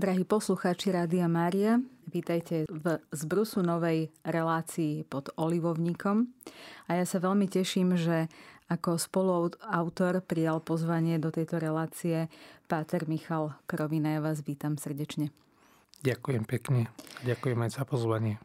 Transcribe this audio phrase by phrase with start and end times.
[0.00, 1.76] Drahí poslucháči Rádia Mária,
[2.08, 6.24] vítajte v zbrusu novej relácii pod olivovníkom.
[6.88, 8.32] A ja sa veľmi teším, že
[8.72, 12.32] ako spoluautor prijal pozvanie do tejto relácie
[12.64, 14.16] Páter Michal Krovina.
[14.16, 15.36] Ja vás vítam srdečne.
[16.00, 16.88] Ďakujem pekne.
[17.28, 18.40] Ďakujem aj za pozvanie.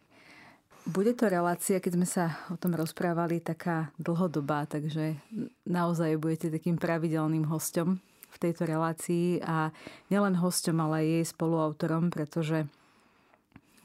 [0.83, 5.23] Bude to relácia, keď sme sa o tom rozprávali, taká dlhodobá, takže
[5.63, 8.03] naozaj budete takým pravidelným hostom
[8.36, 9.71] v tejto relácii a
[10.11, 12.68] nielen hosťom, ale aj jej spoluautorom, pretože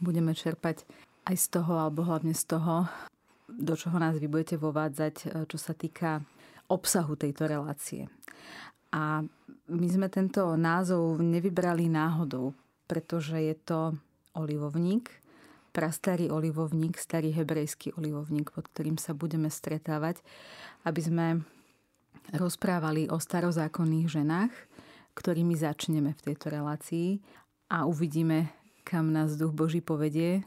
[0.03, 0.83] budeme čerpať
[1.31, 2.91] aj z toho, alebo hlavne z toho,
[3.47, 6.23] do čoho nás vy budete vovádzať, e, čo sa týka
[6.71, 8.07] obsahu tejto relácie.
[8.91, 9.23] A
[9.71, 12.55] my sme tento názov nevybrali náhodou,
[12.91, 13.95] pretože je to
[14.35, 15.11] olivovník,
[15.71, 20.19] prastarý olivovník, starý hebrejský olivovník, pod ktorým sa budeme stretávať,
[20.83, 21.27] aby sme
[22.35, 24.53] rozprávali o starozákonných ženách,
[25.17, 27.21] ktorými začneme v tejto relácii
[27.71, 28.51] a uvidíme,
[28.87, 30.43] kam nás duch Boží povedie,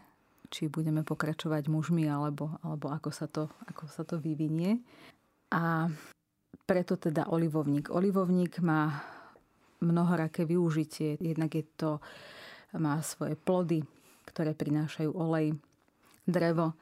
[0.54, 4.78] či budeme pokračovať mužmi, alebo, alebo ako, sa to, ako sa to vyvinie.
[5.50, 5.90] A
[6.70, 7.90] preto teda olivovník.
[7.90, 9.02] Olivovník má
[9.82, 11.18] mnohoraké využitie.
[11.20, 12.00] Jednak je to,
[12.78, 13.82] má svoje plody,
[14.30, 15.58] ktoré prinášajú olej,
[16.24, 16.78] drevo.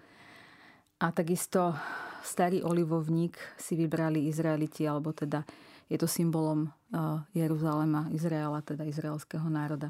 [1.01, 1.73] A takisto
[2.21, 5.41] starý olivovník si vybrali Izraeliti, alebo teda
[5.89, 9.89] je to symbolom eh, Jeruzalema, Izraela, teda izraelského národa.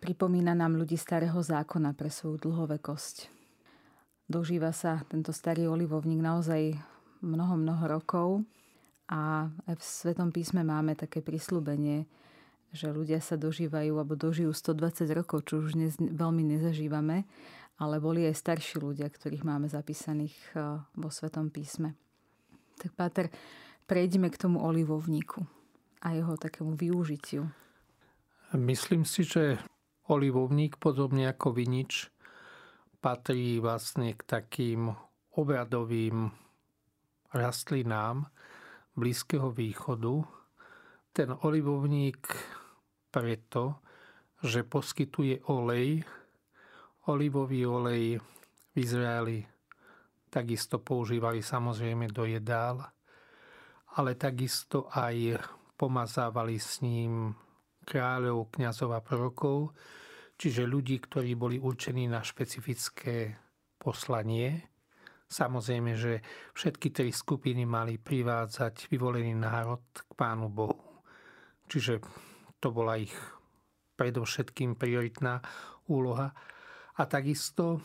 [0.00, 3.28] Pripomína nám ľudí starého zákona pre svoju dlhovekosť.
[4.24, 6.72] Dožíva sa tento starý olivovník naozaj
[7.20, 8.28] mnoho, mnoho rokov
[9.04, 12.08] a aj v Svetom písme máme také prislúbenie,
[12.72, 17.28] že ľudia sa dožívajú alebo dožijú 120 rokov, čo už dnes veľmi nezažívame
[17.78, 21.98] ale boli aj starší ľudia, ktorých máme zapísaných eh, vo Svetom písme.
[22.78, 23.26] Tak Páter,
[23.86, 25.46] prejdeme k tomu olivovníku
[26.02, 27.46] a jeho takému využitiu.
[28.54, 29.58] Myslím si, že
[30.06, 32.12] olivovník, podobne ako vinič,
[33.02, 34.94] patrí vlastne k takým
[35.34, 36.30] obradovým
[37.34, 38.30] rastlinám
[38.94, 40.22] Blízkeho východu.
[41.10, 42.22] Ten olivovník
[43.10, 43.82] preto,
[44.38, 46.06] že poskytuje olej,
[47.04, 49.44] Olivový olej v Izraeli
[50.32, 52.82] takisto používali samozrejme do jedál,
[53.94, 55.38] ale takisto aj
[55.78, 57.30] pomazávali s ním
[57.86, 59.76] kráľov, kniazov a prorokov,
[60.34, 63.36] čiže ľudí, ktorí boli určení na špecifické
[63.78, 64.74] poslanie.
[65.28, 66.24] Samozrejme, že
[66.56, 71.04] všetky tri skupiny mali privádzať vyvolený národ k Pánu Bohu.
[71.68, 72.02] Čiže
[72.58, 73.14] to bola ich
[73.94, 75.38] predovšetkým prioritná
[75.86, 76.34] úloha.
[76.94, 77.82] A takisto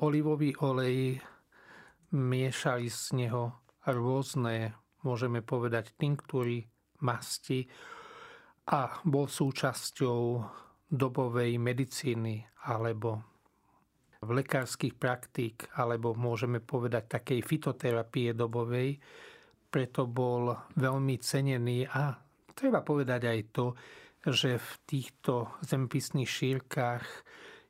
[0.00, 1.20] olivový olej
[2.16, 3.52] miešali z neho
[3.84, 4.72] rôzne,
[5.04, 6.64] môžeme povedať, tinktúry,
[7.04, 7.68] masti
[8.72, 10.20] a bol súčasťou
[10.88, 13.20] dobovej medicíny alebo
[14.24, 18.96] v lekárskych praktík, alebo môžeme povedať takej fitoterapie dobovej,
[19.68, 22.16] preto bol veľmi cenený a
[22.56, 23.66] treba povedať aj to,
[24.26, 27.04] že v týchto zemepisných šírkach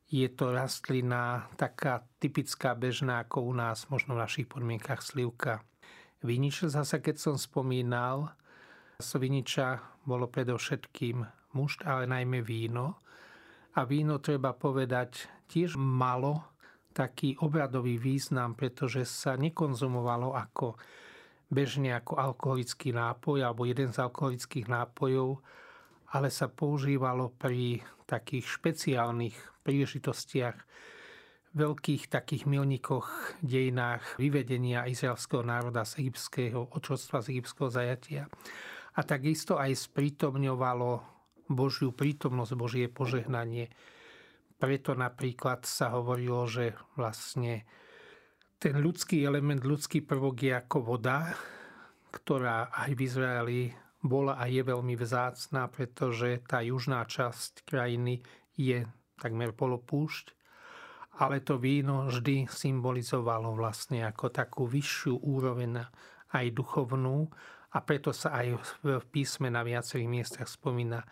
[0.07, 5.67] je to rastlina taká typická, bežná ako u nás, možno v našich podmienkach slivka.
[6.23, 8.31] Vinič zase, keď som spomínal,
[9.03, 13.03] z viniča bolo predovšetkým mušt, ale najmä víno.
[13.77, 16.57] A víno, treba povedať, tiež malo
[16.97, 20.81] taký obradový význam, pretože sa nekonzumovalo ako
[21.53, 25.45] bežne ako alkoholický nápoj alebo jeden z alkoholických nápojov,
[26.13, 29.35] ale sa používalo pri takých špeciálnych
[29.67, 30.57] príležitostiach,
[31.57, 38.23] veľkých takých milníkoch, dejinách vyvedenia izraelského národa z egyptského otroctva, z egyptského zajatia.
[38.97, 41.01] A takisto aj sprítomňovalo
[41.49, 43.73] Božiu prítomnosť, Božie požehnanie.
[44.57, 47.65] Preto napríklad sa hovorilo, že vlastne
[48.57, 51.33] ten ľudský element, ľudský prvok je ako voda,
[52.13, 53.61] ktorá aj v Izraeli
[54.07, 58.23] bola a je veľmi vzácná, pretože tá južná časť krajiny
[58.57, 58.87] je
[59.21, 60.33] takmer polopúšť,
[61.21, 65.85] ale to víno vždy symbolizovalo vlastne ako takú vyššiu úroveň
[66.37, 67.29] aj duchovnú
[67.73, 71.05] a preto sa aj v písme na viacerých miestach spomína,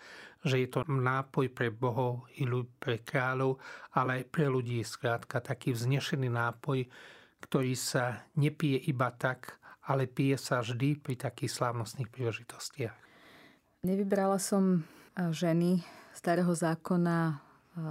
[0.44, 2.44] že je to nápoj pre bohov i
[2.80, 3.60] pre kráľov,
[3.96, 6.84] ale aj pre ľudí skrátka taký vznešený nápoj,
[7.44, 12.96] ktorý sa nepije iba tak, ale pije sa vždy pri takých slávnostných príležitostiach.
[13.84, 14.84] Nevybrala som
[15.14, 15.84] ženy
[16.16, 17.40] starého zákona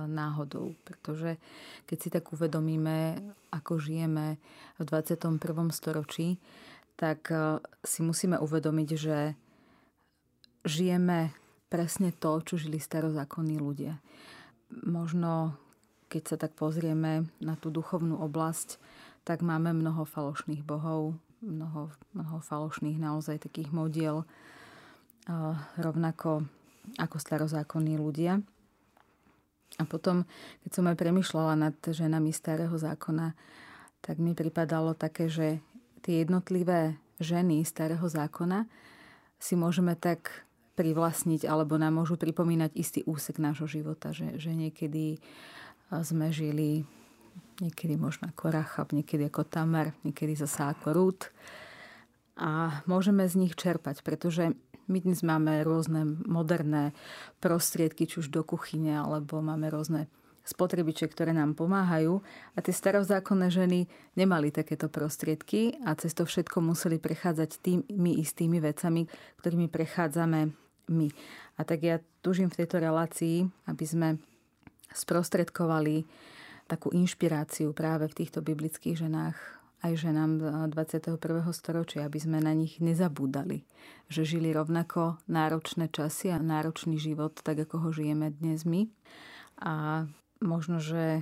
[0.10, 1.38] náhodou, pretože
[1.86, 3.20] keď si tak uvedomíme,
[3.52, 4.40] ako žijeme
[4.80, 5.38] v 21.
[5.76, 6.40] storočí,
[6.96, 7.30] tak
[7.84, 9.18] si musíme uvedomiť, že
[10.64, 11.36] žijeme
[11.68, 14.00] presne to, čo žili starozákonní ľudia.
[14.88, 15.60] Možno,
[16.08, 18.80] keď sa tak pozrieme na tú duchovnú oblasť,
[19.28, 24.24] tak máme mnoho falošných bohov, mnoho, mnoho falošných naozaj takých modiel,
[25.76, 26.48] rovnako
[27.00, 28.40] ako starozákonní ľudia.
[29.82, 30.28] A potom,
[30.64, 33.34] keď som aj premyšľala nad ženami starého zákona,
[34.04, 35.64] tak mi pripadalo také, že
[36.04, 38.68] tie jednotlivé ženy starého zákona
[39.40, 40.46] si môžeme tak
[40.76, 45.22] privlastniť alebo nám môžu pripomínať istý úsek nášho života, že, že niekedy
[46.02, 46.84] sme žili
[47.62, 51.22] niekedy možno ako Rachab, niekedy ako Tamer, niekedy zasa ako Rút.
[52.40, 54.58] A môžeme z nich čerpať, pretože
[54.90, 56.92] my dnes máme rôzne moderné
[57.40, 60.12] prostriedky, či už do kuchyne, alebo máme rôzne
[60.44, 62.20] spotrebiče, ktoré nám pomáhajú.
[62.54, 63.88] A tie starozákonné ženy
[64.20, 69.08] nemali takéto prostriedky a cez to všetko museli prechádzať tými istými vecami,
[69.40, 70.52] ktorými prechádzame
[70.92, 71.08] my.
[71.56, 74.10] A tak ja tužím v tejto relácii, aby sme
[74.92, 76.04] sprostredkovali
[76.74, 79.38] takú inšpiráciu práve v týchto biblických ženách
[79.86, 80.32] aj ženám
[80.74, 81.22] 21.
[81.54, 83.68] storočia, aby sme na nich nezabúdali.
[84.10, 88.88] Že žili rovnako náročné časy a náročný život, tak ako ho žijeme dnes my.
[89.60, 90.08] A
[90.42, 91.22] možno, že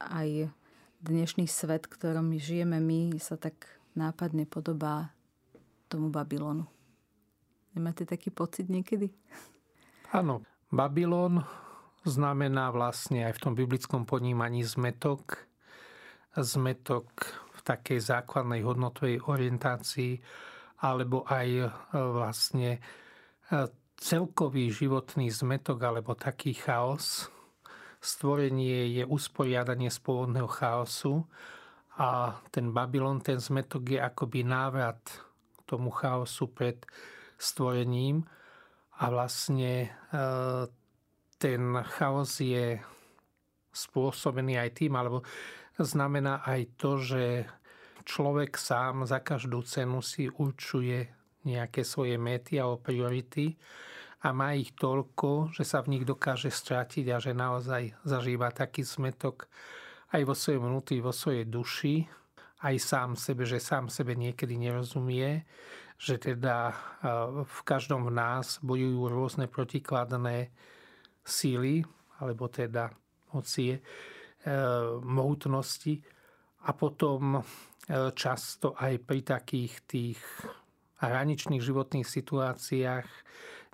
[0.00, 0.48] aj
[1.02, 3.66] dnešný svet, v ktorom žijeme my, sa tak
[3.98, 5.10] nápadne podobá
[5.90, 6.70] tomu Babylonu.
[7.74, 9.10] Nemáte taký pocit niekedy?
[10.14, 11.42] Áno, Babylon
[12.08, 15.44] znamená vlastne aj v tom biblickom ponímaní zmetok,
[16.34, 17.06] zmetok
[17.54, 20.18] v takej základnej hodnotovej orientácii,
[20.80, 22.80] alebo aj e, vlastne e,
[23.98, 27.28] celkový životný zmetok alebo taký chaos,
[27.98, 31.26] stvorenie je usporiadanie z pôvodného chaosu
[31.98, 35.02] a ten Babylon, ten zmetok je akoby návrat
[35.66, 36.86] tomu chaosu pred
[37.34, 38.22] stvorením
[39.02, 39.88] a vlastne e,
[41.38, 42.82] ten chaos je
[43.70, 45.22] spôsobený aj tým, alebo
[45.78, 47.24] znamená aj to, že
[48.02, 51.06] človek sám za každú cenu si určuje
[51.46, 53.54] nejaké svoje mety alebo priority
[54.26, 58.82] a má ich toľko, že sa v nich dokáže strátiť a že naozaj zažíva taký
[58.82, 59.46] smetok
[60.10, 62.02] aj vo svojom vnútri, vo svojej duši,
[62.66, 65.46] aj sám sebe, že sám sebe niekedy nerozumie,
[65.94, 66.74] že teda
[67.46, 70.50] v každom v nás bojujú rôzne protikladné
[71.28, 71.84] síly,
[72.24, 72.88] alebo teda
[73.36, 73.76] mocie,
[75.04, 76.00] mohutnosti.
[76.64, 77.44] A potom
[78.16, 80.20] často aj pri takých tých
[81.04, 83.08] hraničných životných situáciách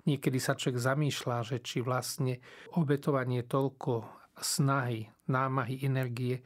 [0.05, 2.37] Niekedy sa človek zamýšľa, že či vlastne
[2.77, 4.05] obetovanie toľko
[4.37, 6.45] snahy, námahy, energie,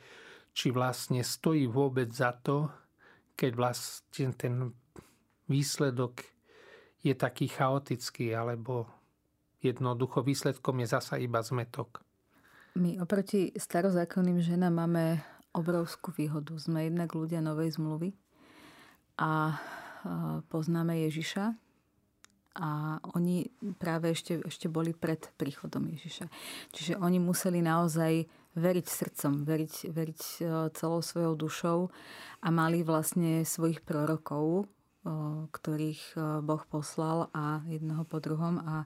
[0.55, 2.71] či vlastne stojí vôbec za to,
[3.35, 4.71] keď vlastne ten
[5.51, 6.23] výsledok
[7.03, 8.87] je taký chaotický, alebo
[9.59, 12.01] jednoducho výsledkom je zasa iba zmetok.
[12.77, 15.05] My oproti starozákonným ženám máme
[15.51, 16.53] obrovskú výhodu.
[16.61, 18.13] Sme jednak ľudia novej zmluvy
[19.19, 19.57] a
[20.47, 21.57] poznáme Ježiša,
[22.59, 23.47] a oni
[23.79, 26.25] práve ešte, ešte boli pred príchodom Ježiša.
[26.75, 28.27] Čiže oni museli naozaj
[28.59, 30.33] veriť srdcom, veriť, veriť e,
[30.75, 31.79] celou svojou dušou
[32.43, 35.15] a mali vlastne svojich prorokov, e,
[35.53, 38.83] ktorých e, Boh poslal a jedného po druhom a,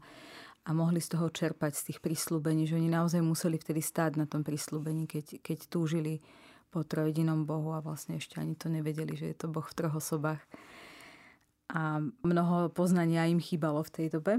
[0.64, 4.26] a mohli z toho čerpať z tých prislúbení, že oni naozaj museli vtedy stáť na
[4.26, 6.24] tom prislúbení, keď, keď túžili
[6.72, 10.00] po trojedinom Bohu a vlastne ešte ani to nevedeli, že je to Boh v troch
[10.00, 10.42] osobách
[11.74, 14.34] a mnoho poznania im chýbalo v tej dobe.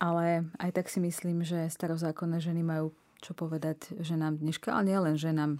[0.00, 5.16] Ale aj tak si myslím, že starozákonné ženy majú čo povedať ženám dneška, ale nielen
[5.16, 5.56] ženám,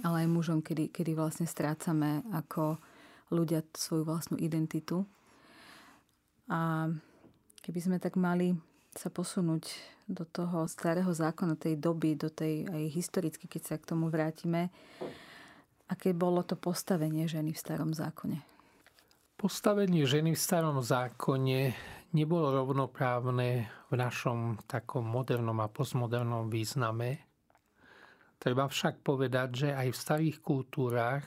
[0.00, 2.80] ale aj mužom, kedy, kedy vlastne strácame ako
[3.28, 5.04] ľudia svoju vlastnú identitu.
[6.48, 6.88] A
[7.60, 8.56] keby sme tak mali
[8.94, 9.70] sa posunúť
[10.06, 14.68] do toho starého zákona, tej doby, do tej aj historicky, keď sa k tomu vrátime,
[15.88, 18.40] aké bolo to postavenie ženy v starom zákone?
[19.34, 21.74] Postavenie ženy v starom zákone
[22.14, 27.26] nebolo rovnoprávne v našom takom modernom a postmodernom význame.
[28.38, 31.26] Treba však povedať, že aj v starých kultúrach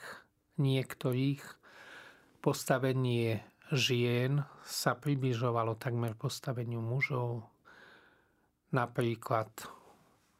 [0.62, 1.42] niektorých
[2.40, 3.44] postavenie
[3.74, 7.44] žien sa približovalo takmer postaveniu mužov.
[8.68, 9.52] Napríklad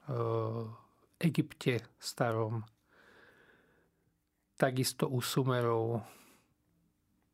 [0.08, 0.72] v
[1.20, 2.64] Egypte starom,
[4.60, 6.04] takisto u Sumerov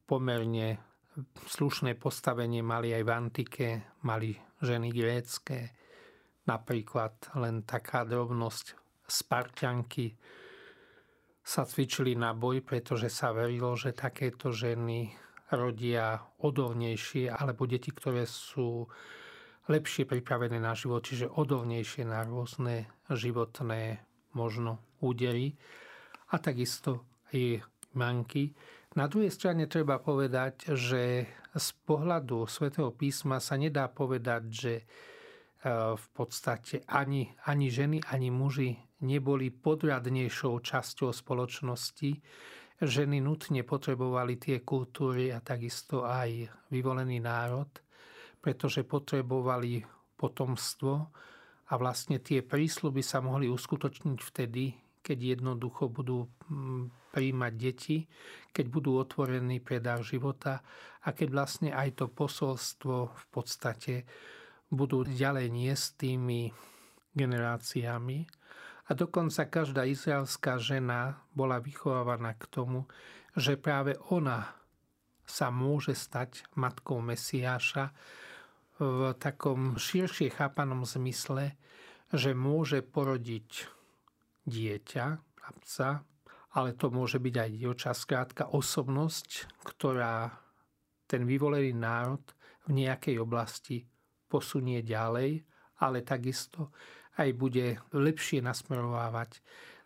[0.05, 0.77] pomerne
[1.49, 3.67] slušné postavenie mali aj v antike,
[4.05, 5.73] mali ženy grécké,
[6.49, 10.15] napríklad len taká drobnosť Spartianky
[11.43, 15.11] sa cvičili na boj, pretože sa verilo, že takéto ženy
[15.51, 18.87] rodia odolnejšie, alebo deti, ktoré sú
[19.67, 24.03] lepšie pripravené na život, čiže odolnejšie na rôzne životné
[24.35, 25.55] možno údery
[26.33, 27.63] a takisto aj
[27.95, 28.51] manky.
[28.93, 34.83] Na druhej strane treba povedať, že z pohľadu svätého písma sa nedá povedať, že e,
[35.93, 42.11] v podstate ani, ani ženy, ani muži neboli podradnejšou časťou spoločnosti.
[42.83, 47.69] Ženy nutne potrebovali tie kultúry a takisto aj vyvolený národ
[48.43, 49.79] pretože potrebovali
[50.19, 50.93] potomstvo
[51.71, 58.03] a vlastne tie prísľuby sa mohli uskutočniť vtedy, keď jednoducho budú mm, príjmať deti,
[58.51, 60.59] keď budú otvorení pre dar života
[61.07, 64.03] a keď vlastne aj to posolstvo v podstate
[64.67, 66.51] budú ďalej niesť tými
[67.15, 68.27] generáciami.
[68.83, 72.83] A dokonca každá izraelská žena bola vychovávaná k tomu,
[73.39, 74.51] že práve ona
[75.23, 77.95] sa môže stať matkou Mesiáša,
[78.83, 81.55] v takom širšie chápanom zmysle,
[82.11, 83.71] že môže porodiť
[84.43, 85.05] dieťa,
[85.39, 86.03] chlapca,
[86.53, 90.35] ale to môže byť aj dievča, skrátka osobnosť, ktorá
[91.07, 92.21] ten vyvolený národ
[92.69, 93.87] v nejakej oblasti
[94.27, 95.41] posunie ďalej,
[95.81, 96.69] ale takisto
[97.17, 99.41] aj bude lepšie nasmerovávať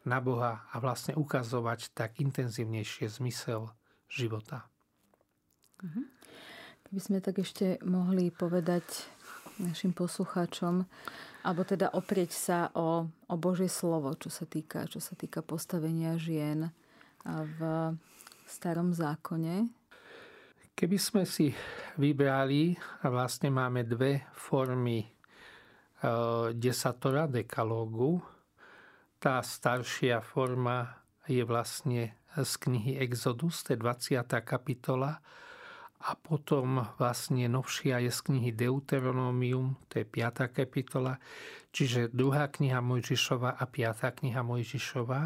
[0.07, 3.71] na Boha a vlastne ukazovať tak intenzívnejšie zmysel
[4.07, 4.71] života.
[5.83, 6.16] Mm-hmm.
[6.87, 8.87] Keby sme tak ešte mohli povedať
[9.59, 10.87] našim poslucháčom,
[11.43, 16.15] alebo teda oprieť sa o, o Božie slovo, čo sa týka, čo sa týka postavenia
[16.15, 16.71] žien
[17.27, 17.59] v
[18.47, 19.67] starom zákone.
[20.79, 21.51] Keby sme si
[21.99, 25.09] vybrali, a vlastne máme dve formy e,
[26.55, 28.23] desatora, dekalógu,
[29.19, 30.87] tá staršia forma
[31.27, 34.23] je vlastne z knihy Exodus, to je 20.
[34.45, 35.19] kapitola,
[35.97, 40.53] a potom vlastne novšia je z knihy Deuteronomium, to je 5.
[40.53, 41.17] kapitola,
[41.73, 44.21] čiže druhá kniha Mojžišova a 5.
[44.21, 45.19] kniha Mojžišova.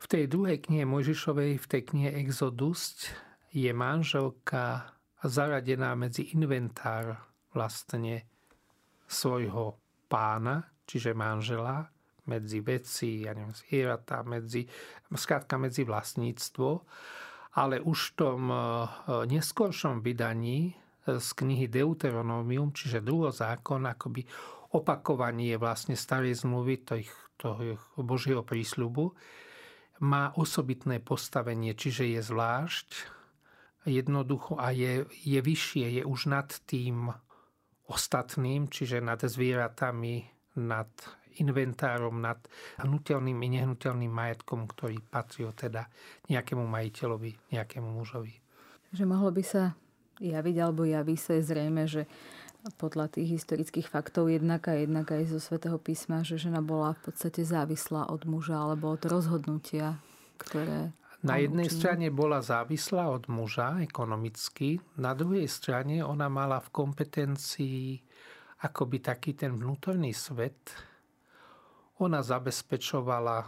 [0.00, 3.10] V tej druhej knihe Mojžišovej, v tej knihe Exodus,
[3.50, 4.94] je manželka
[5.26, 7.18] zaradená medzi inventár
[7.50, 8.30] vlastne
[9.10, 9.74] svojho
[10.06, 11.90] pána, čiže manžela,
[12.30, 14.70] medzi veci, ja neviem, zvieratá, medzi,
[15.10, 16.86] skrátka medzi vlastníctvo
[17.56, 18.56] ale už v tom e,
[19.26, 20.72] neskôršom vydaní e,
[21.18, 24.22] z knihy Deuteronomium, čiže druho zákon, akoby
[24.70, 26.86] opakovanie vlastne starej zmluvy,
[27.40, 29.16] toho Božieho prísľubu,
[30.00, 32.88] má osobitné postavenie, čiže je zvlášť
[33.88, 37.12] jednoducho a je, je vyššie, je už nad tým
[37.90, 40.24] ostatným, čiže nad zvieratami,
[40.60, 40.88] nad
[41.38, 42.40] inventárom nad
[42.82, 45.86] hnutelným i nehnuteľným majetkom, ktorý patril teda
[46.26, 48.34] nejakému majiteľovi, nejakému mužovi.
[48.90, 49.78] Že mohlo by sa
[50.18, 52.10] javiť, alebo javí sa je zrejme, že
[52.76, 57.08] podľa tých historických faktov jednak a jednak aj zo svätého písma, že žena bola v
[57.08, 59.96] podstate závislá od muža alebo od rozhodnutia,
[60.36, 60.92] ktoré
[61.24, 61.80] na jednej učinil.
[61.80, 68.00] strane bola závislá od muža ekonomicky, na druhej strane ona mala v kompetencii
[68.60, 70.72] akoby taký ten vnútorný svet,
[72.00, 73.44] ona zabezpečovala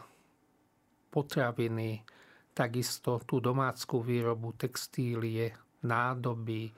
[1.09, 2.05] potraviny,
[2.53, 5.57] takisto tú domácku výrobu, textílie,
[5.89, 6.73] nádoby, e,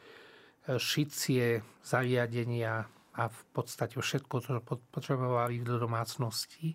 [0.79, 6.75] šicie, zariadenia a v podstate všetko, čo potrebovali do domácnosti.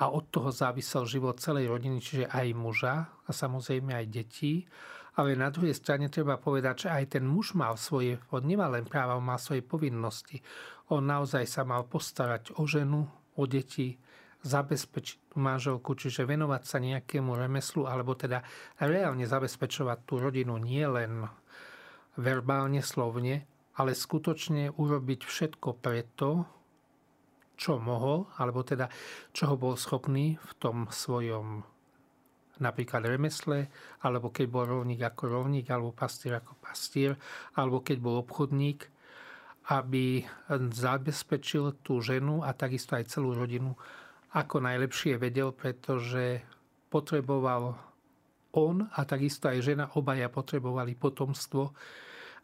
[0.00, 4.68] A od toho závisel život celej rodiny, čiže aj muža a samozrejme aj detí.
[5.16, 8.84] Ale na druhej strane treba povedať, že aj ten muž mal svoje, on nemal len
[8.84, 10.44] práva, on mal svoje povinnosti.
[10.92, 13.08] On naozaj sa mal postarať o ženu,
[13.40, 13.96] o deti,
[14.46, 18.46] zabezpečiť tú manželku, čiže venovať sa nejakému remeslu, alebo teda
[18.78, 21.26] reálne zabezpečovať tú rodinu nie len
[22.16, 23.44] verbálne, slovne,
[23.76, 26.48] ale skutočne urobiť všetko preto,
[27.56, 28.88] čo mohol, alebo teda
[29.32, 31.64] čoho bol schopný v tom svojom
[32.56, 33.68] napríklad remesle,
[34.00, 37.20] alebo keď bol rovník ako rovník, alebo pastier ako pastier,
[37.52, 38.88] alebo keď bol obchodník,
[39.66, 40.24] aby
[40.72, 43.74] zabezpečil tú ženu a takisto aj celú rodinu
[44.36, 46.44] ako najlepšie vedel, pretože
[46.92, 47.72] potreboval
[48.52, 51.72] on a takisto aj žena, obaja potrebovali potomstvo,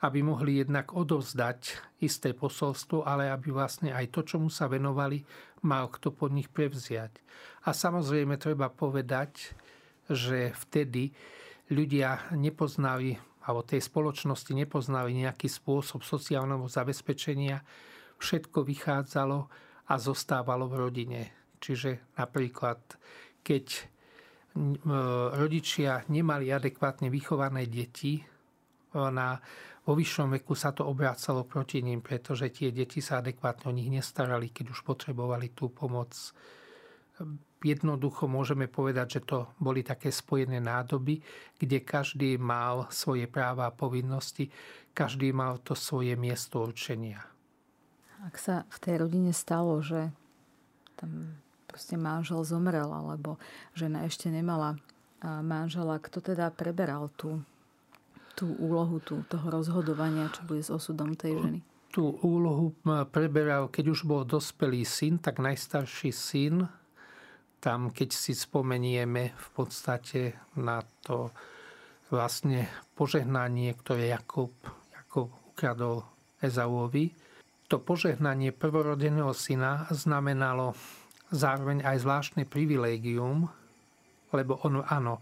[0.02, 1.60] aby mohli jednak odovzdať
[2.02, 5.22] isté posolstvo, ale aby vlastne aj to, čomu sa venovali,
[5.68, 7.22] mal kto pod nich prevziať.
[7.68, 9.54] A samozrejme treba povedať,
[10.10, 11.14] že vtedy
[11.70, 13.14] ľudia nepoznali,
[13.46, 17.62] alebo tej spoločnosti nepoznali nejaký spôsob sociálneho zabezpečenia.
[18.18, 19.38] Všetko vychádzalo
[19.86, 21.41] a zostávalo v rodine.
[21.62, 22.82] Čiže napríklad,
[23.46, 23.66] keď
[25.38, 28.20] rodičia nemali adekvátne vychované deti,
[28.98, 29.38] ona
[29.82, 33.88] vo vyššom veku sa to obrácalo proti ním, pretože tie deti sa adekvátne o nich
[33.88, 36.12] nestarali, keď už potrebovali tú pomoc.
[37.62, 41.22] Jednoducho môžeme povedať, že to boli také spojené nádoby,
[41.56, 44.50] kde každý mal svoje práva a povinnosti,
[44.92, 47.22] každý mal to svoje miesto určenia.
[48.22, 50.12] Ak sa v tej rodine stalo, že
[50.94, 51.40] tam
[51.72, 53.40] proste manžel zomrel, alebo
[53.72, 54.76] žena ešte nemala
[55.24, 57.40] manžela, kto teda preberal tú,
[58.36, 61.58] tú úlohu tú, toho rozhodovania, čo bude s osudom tej ženy?
[61.88, 62.76] Tú úlohu
[63.08, 66.68] preberal, keď už bol dospelý syn, tak najstarší syn,
[67.62, 71.30] tam keď si spomenieme v podstate na to
[72.10, 72.66] vlastne
[72.98, 74.52] požehnanie, ktoré Jakub,
[74.90, 76.02] Jakub ukradol
[76.42, 77.14] Ezauovi,
[77.70, 80.76] to požehnanie prvorodeného syna znamenalo
[81.32, 83.48] zároveň aj zvláštne privilégium,
[84.30, 85.18] lebo on, áno,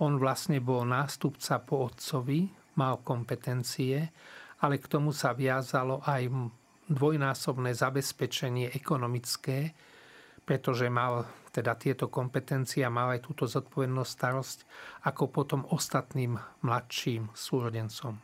[0.00, 2.48] on vlastne bol nástupca po otcovi,
[2.80, 4.08] mal kompetencie,
[4.64, 6.32] ale k tomu sa viazalo aj
[6.88, 9.76] dvojnásobné zabezpečenie ekonomické,
[10.48, 14.58] pretože mal teda tieto kompetencie a mal aj túto zodpovednosť starosť
[15.06, 18.18] ako potom ostatným mladším súrodencom.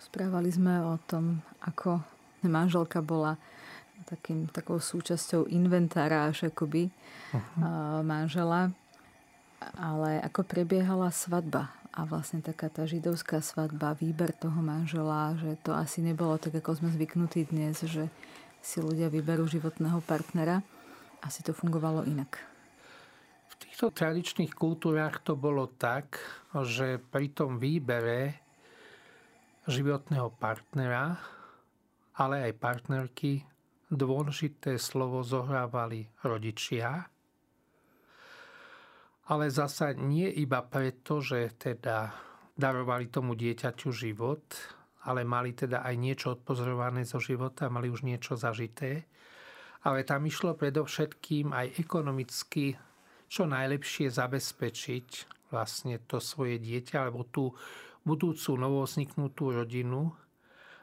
[0.00, 2.00] Správali sme o tom, ako
[2.46, 3.36] manželka bola
[4.06, 6.88] takým, takou súčasťou inventára až akoby
[7.32, 8.00] uh-huh.
[8.04, 8.72] manžela
[9.76, 15.74] ale ako prebiehala svadba a vlastne taká tá židovská svadba, výber toho manžela, že to
[15.76, 18.08] asi nebolo tak, ako sme zvyknutí dnes, že
[18.64, 20.64] si ľudia vyberú životného partnera.
[21.20, 22.40] Asi to fungovalo inak.
[23.52, 26.16] V týchto tradičných kultúrach to bolo tak,
[26.64, 28.38] že pri tom výbere
[29.68, 31.20] životného partnera,
[32.16, 33.44] ale aj partnerky,
[33.90, 37.10] dôležité slovo zohrávali rodičia,
[39.30, 42.10] ale zasa nie iba preto, že teda
[42.54, 44.42] darovali tomu dieťaťu život,
[45.06, 49.06] ale mali teda aj niečo odpozorované zo života, mali už niečo zažité.
[49.86, 52.76] Ale tam išlo predovšetkým aj ekonomicky
[53.30, 55.08] čo najlepšie zabezpečiť
[55.54, 57.54] vlastne to svoje dieťa alebo tú
[58.02, 60.10] budúcu novozniknutú rodinu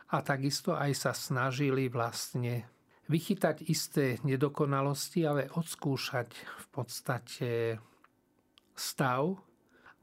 [0.08, 2.64] a takisto aj sa snažili vlastne
[3.08, 7.52] vychytať isté nedokonalosti, ale odskúšať v podstate
[8.76, 9.40] stav,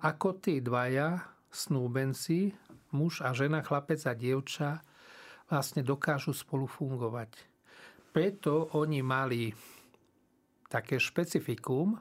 [0.00, 1.20] ako tí dvaja
[1.52, 2.52] snúbenci,
[2.96, 4.82] muž a žena, chlapec a dievča,
[5.48, 7.30] vlastne dokážu spolu fungovať.
[8.10, 9.52] Preto oni mali
[10.66, 11.94] také špecifikum,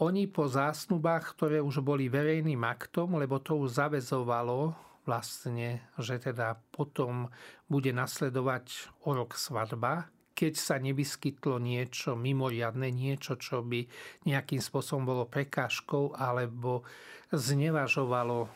[0.00, 4.72] oni po zásnubách, ktoré už boli verejným aktom, lebo to už zavezovalo
[5.08, 7.32] vlastne, že teda potom
[7.66, 13.84] bude nasledovať o rok svadba, keď sa nevyskytlo niečo mimoriadne, niečo, čo by
[14.24, 16.84] nejakým spôsobom bolo prekážkou alebo
[17.28, 18.48] znevažovalo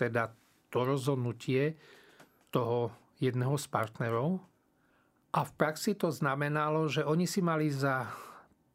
[0.00, 0.32] teda
[0.72, 1.76] to rozhodnutie
[2.48, 4.40] toho jedného z partnerov.
[5.32, 8.08] A v praxi to znamenalo, že oni si mali za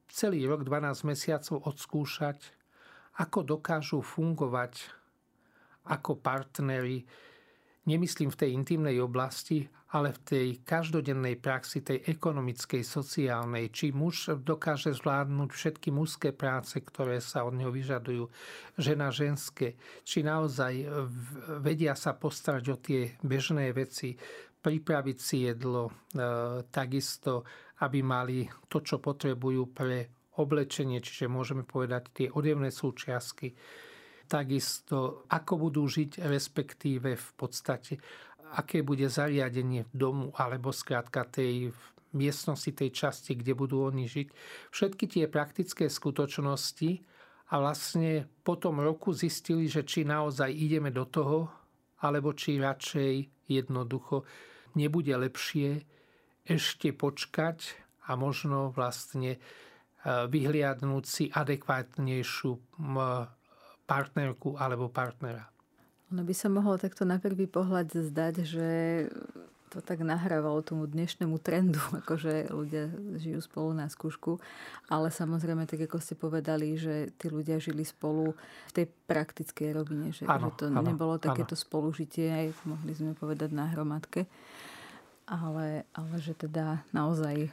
[0.10, 2.38] celý rok 12 mesiacov odskúšať,
[3.18, 4.97] ako dokážu fungovať
[5.88, 7.08] ako partnery,
[7.88, 9.64] nemyslím v tej intimnej oblasti,
[9.96, 16.76] ale v tej každodennej praxi, tej ekonomickej, sociálnej, či muž dokáže zvládnuť všetky mužské práce,
[16.84, 18.28] ktoré sa od neho vyžadujú,
[18.76, 20.84] žena ženské, či naozaj
[21.64, 24.20] vedia sa postarať o tie bežné veci,
[24.60, 25.92] pripraviť si jedlo, e,
[26.68, 27.48] takisto,
[27.80, 33.56] aby mali to, čo potrebujú pre oblečenie, čiže môžeme povedať tie odevné súčiastky,
[34.28, 37.98] takisto ako budú žiť, respektíve v podstate
[38.56, 41.76] aké bude zariadenie v domu alebo skrátka tej
[42.16, 44.28] miestnosti, tej časti, kde budú oni žiť.
[44.72, 47.04] Všetky tie praktické skutočnosti
[47.52, 51.52] a vlastne po tom roku zistili, že či naozaj ideme do toho,
[52.00, 54.24] alebo či radšej jednoducho
[54.80, 55.84] nebude lepšie
[56.48, 57.76] ešte počkať
[58.08, 59.40] a možno vlastne e,
[60.06, 62.80] vyhliadnúť si adekvátnejšiu
[63.88, 65.48] partnerku alebo partnera.
[66.12, 68.70] Ono by sa mohlo takto na prvý pohľad zdať, že
[69.68, 72.88] to tak nahrávalo tomu dnešnému trendu, akože ľudia
[73.20, 74.40] žijú spolu na skúšku.
[74.88, 78.32] Ale samozrejme, tak ako ste povedali, že tí ľudia žili spolu
[78.72, 81.64] v tej praktickej rovine, že, ano, že to ano, nebolo takéto ano.
[81.68, 84.24] spolužitie, aj mohli sme povedať na hromadke.
[85.28, 87.52] Ale, ale že teda naozaj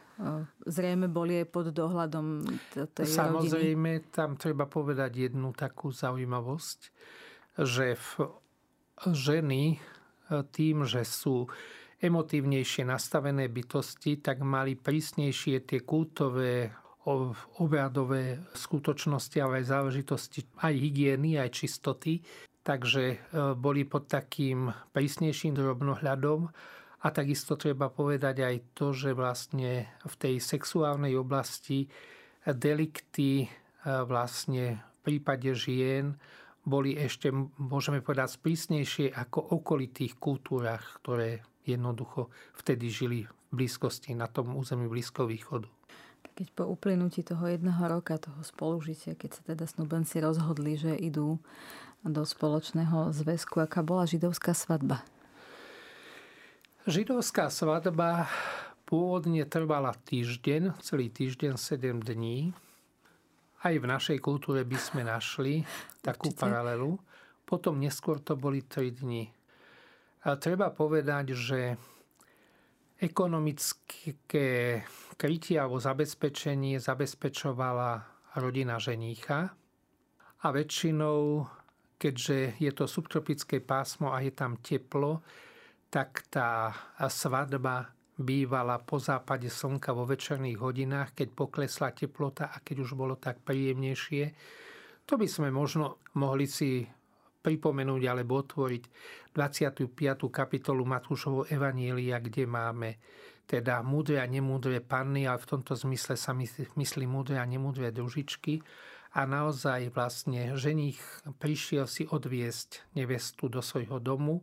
[0.62, 6.78] zrejme boli aj pod dohľadom tej Samozrejme, tam treba povedať jednu takú zaujímavosť,
[7.58, 8.10] že v
[9.10, 9.78] ženy e,
[10.54, 11.50] tým, že sú
[11.98, 16.70] emotívnejšie nastavené bytosti, tak mali prísnejšie tie kultové
[17.60, 22.24] obradové skutočnosti, ale aj záležitosti aj hygieny, aj čistoty.
[22.64, 23.20] takže
[23.60, 26.48] boli pod takým prísnejším drobnohľadom
[27.04, 31.84] a takisto treba povedať aj to, že vlastne v tej sexuálnej oblasti
[32.48, 33.44] delikty
[33.84, 36.16] vlastne v prípade žien
[36.64, 37.28] boli ešte,
[37.60, 44.88] môžeme povedať, sprísnejšie ako okolitých kultúrach, ktoré jednoducho vtedy žili v blízkosti na tom území
[44.88, 45.68] Blízkoho východu.
[46.34, 51.36] Keď po uplynutí toho jedného roka toho spolužitia, keď sa teda snúbenci rozhodli, že idú
[52.00, 55.04] do spoločného zväzku, aká bola židovská svadba?
[56.84, 58.28] Židovská svadba
[58.84, 62.52] pôvodne trvala týždeň, celý týždeň, 7 dní.
[63.64, 65.64] Aj v našej kultúre by sme našli
[66.04, 66.44] takú Určite.
[66.44, 67.00] paralelu.
[67.48, 69.32] Potom neskôr to boli 3 dní.
[70.28, 71.60] A treba povedať, že
[73.00, 74.84] ekonomické
[75.16, 78.04] krytie alebo zabezpečenie zabezpečovala
[78.44, 79.56] rodina ženícha
[80.36, 81.48] a väčšinou,
[81.96, 85.24] keďže je to subtropické pásmo a je tam teplo,
[85.94, 86.74] tak tá
[87.06, 93.14] svadba bývala po západe slnka vo večerných hodinách, keď poklesla teplota a keď už bolo
[93.14, 94.24] tak príjemnejšie.
[95.06, 96.82] To by sme možno mohli si
[97.46, 98.84] pripomenúť alebo otvoriť
[99.38, 99.86] 25.
[100.34, 102.98] kapitolu Matúšovho Evanielia, kde máme
[103.46, 106.34] teda múdre a nemúdre panny, ale v tomto zmysle sa
[106.74, 108.58] myslí múdre a nemúdre družičky.
[109.14, 110.98] A naozaj vlastne ženich
[111.38, 114.42] prišiel si odviesť nevestu do svojho domu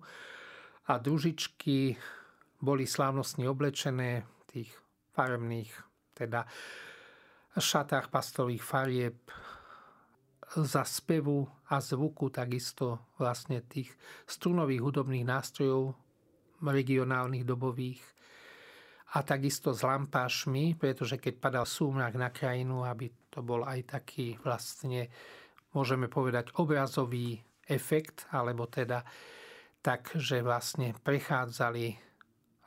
[0.88, 1.98] a družičky
[2.62, 4.70] boli slávnostne oblečené v tých
[5.14, 5.72] farebných
[6.14, 6.46] teda
[7.58, 9.18] šatách pastových farieb.
[10.52, 13.88] Za spevu a zvuku takisto vlastne tých
[14.28, 15.96] strunových hudobných nástrojov
[16.60, 18.04] regionálnych dobových.
[19.16, 24.36] A takisto s lampášmi, pretože keď padal súmrak na krajinu, aby to bol aj taký
[24.44, 25.08] vlastne,
[25.72, 29.04] môžeme povedať, obrazový efekt, alebo teda
[29.82, 31.98] tak, že vlastne prechádzali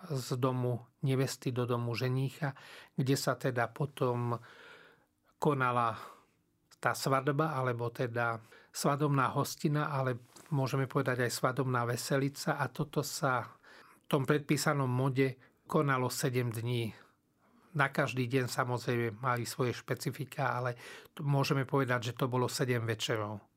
[0.05, 2.53] z domu nevesty do domu ženícha,
[2.92, 4.37] kde sa teda potom
[5.38, 5.96] konala
[6.83, 8.37] tá svadba, alebo teda
[8.68, 10.20] svadobná hostina, ale
[10.53, 13.48] môžeme povedať aj svadobná veselica a toto sa
[14.05, 16.92] v tom predpísanom mode konalo 7 dní.
[17.74, 20.77] Na každý deň samozrejme mali svoje špecifika, ale
[21.24, 23.53] môžeme povedať, že to bolo 7 večerov.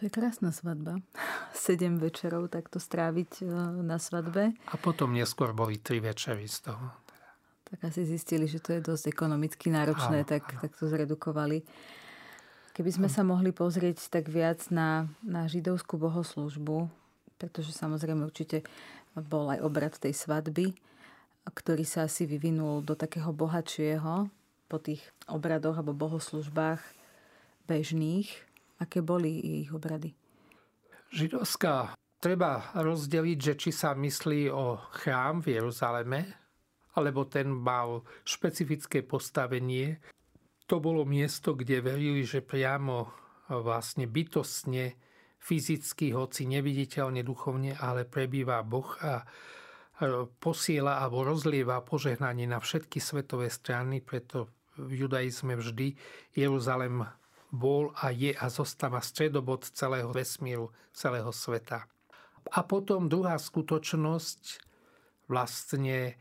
[0.00, 1.04] To je krásna svadba.
[1.52, 3.52] Sedem večerov takto stráviť e,
[3.84, 4.56] na svadbe.
[4.72, 6.88] A potom neskôr boli tri večery z toho.
[7.68, 10.60] Tak asi zistili, že to je dosť ekonomicky náročné, áno, tak, áno.
[10.64, 11.68] tak to zredukovali.
[12.72, 16.88] Keby sme sa mohli pozrieť tak viac na, na židovskú bohoslužbu,
[17.36, 18.64] pretože samozrejme určite
[19.12, 20.80] bol aj obrad tej svadby,
[21.44, 24.32] ktorý sa asi vyvinul do takého bohatšieho
[24.64, 26.80] po tých obradoch alebo bohoslužbách
[27.68, 28.49] bežných
[28.80, 30.16] Aké boli ich obrady?
[31.12, 36.20] Židovská treba rozdeliť, že či sa myslí o chrám v Jeruzaleme,
[36.96, 40.00] alebo ten mal špecifické postavenie.
[40.66, 43.10] To bolo miesto, kde verili, že priamo
[43.50, 44.94] vlastne bytostne,
[45.40, 49.24] fyzicky, hoci neviditeľne, duchovne, ale prebýva Boh a
[50.40, 54.48] posiela alebo rozlieva požehnanie na všetky svetové strany, preto
[54.80, 55.92] v judaizme vždy
[56.32, 57.04] Jeruzalem
[57.50, 61.86] bol a je a zostáva stredobod celého vesmíru, celého sveta.
[62.50, 64.42] A potom druhá skutočnosť,
[65.30, 66.18] vlastne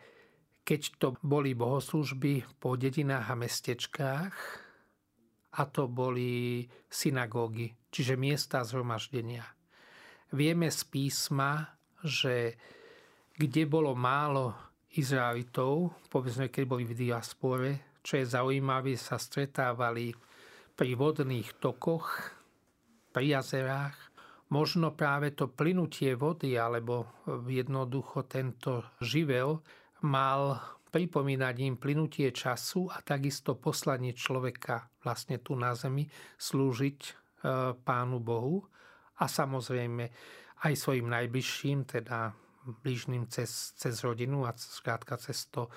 [0.65, 4.36] keď to boli bohoslužby po dedinách a mestečkách,
[5.50, 9.42] a to boli synagógy, čiže miesta zhromaždenia.
[10.30, 11.74] Vieme z písma,
[12.06, 12.54] že
[13.34, 14.54] kde bolo málo
[14.94, 20.13] Izraelitov, povedzme, keď boli v diaspore, čo je zaujímavé, sa stretávali
[20.80, 22.08] pri vodných tokoch,
[23.12, 24.00] pri jazerách,
[24.48, 27.20] možno práve to plynutie vody alebo
[27.52, 29.60] jednoducho tento živel
[30.08, 30.56] mal
[30.88, 36.08] pripomínať im plynutie času a takisto poslanie človeka vlastne tu na zemi
[36.39, 37.12] slúžiť e,
[37.76, 38.63] Pánu Bohu
[39.20, 40.04] a samozrejme
[40.63, 42.32] aj svojim najbližším, teda
[42.88, 45.68] blížným cez, cez rodinu a skrátka cez to,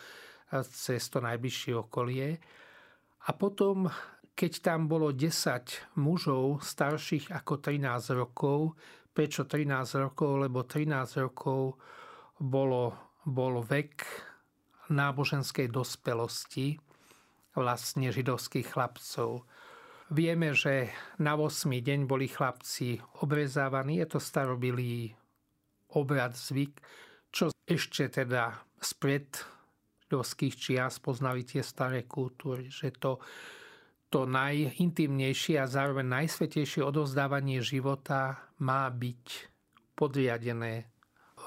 [0.54, 2.38] e, cez to najbližšie okolie.
[3.26, 3.90] A potom
[4.32, 8.74] keď tam bolo 10 mužov starších ako 13 rokov,
[9.12, 10.30] prečo 13 rokov?
[10.48, 11.76] Lebo 13 rokov
[12.40, 12.96] bolo,
[13.28, 14.02] bol vek
[14.90, 16.80] náboženskej dospelosti
[17.54, 19.44] vlastne židovských chlapcov.
[20.12, 21.68] Vieme, že na 8.
[21.72, 25.12] deň boli chlapci obrezávaní, je to starobilý
[25.92, 26.80] obrad, zvyk,
[27.32, 29.40] čo ešte teda spred
[30.04, 33.20] židovských čias poznali tie staré kultúry, že to
[34.12, 39.24] to najintimnejšie a zároveň najsvetejšie odozdávanie života má byť
[39.96, 40.92] podriadené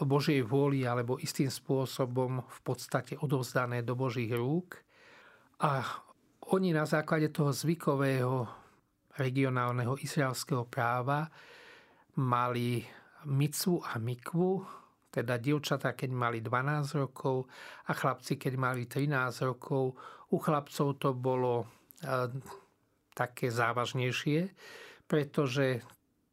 [0.02, 4.82] Božej vôli alebo istým spôsobom v podstate odovzdané do Božích rúk.
[5.62, 5.86] A
[6.52, 8.50] oni na základe toho zvykového
[9.16, 11.30] regionálneho izraelského práva
[12.18, 12.82] mali
[13.30, 14.66] micvu a mikvu,
[15.14, 17.46] teda dievčatá, keď mali 12 rokov
[17.88, 19.96] a chlapci, keď mali 13 rokov.
[20.34, 21.85] U chlapcov to bolo
[23.16, 24.52] také závažnejšie,
[25.08, 25.82] pretože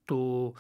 [0.05, 0.53] tú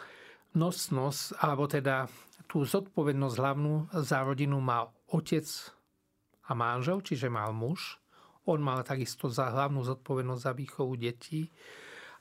[0.54, 2.06] nosnosť, alebo teda
[2.46, 5.48] tú zodpovednosť hlavnú za rodinu mal otec
[6.48, 7.96] a manžel, čiže mal muž.
[8.44, 11.48] On mal takisto za hlavnú zodpovednosť za výchovu detí.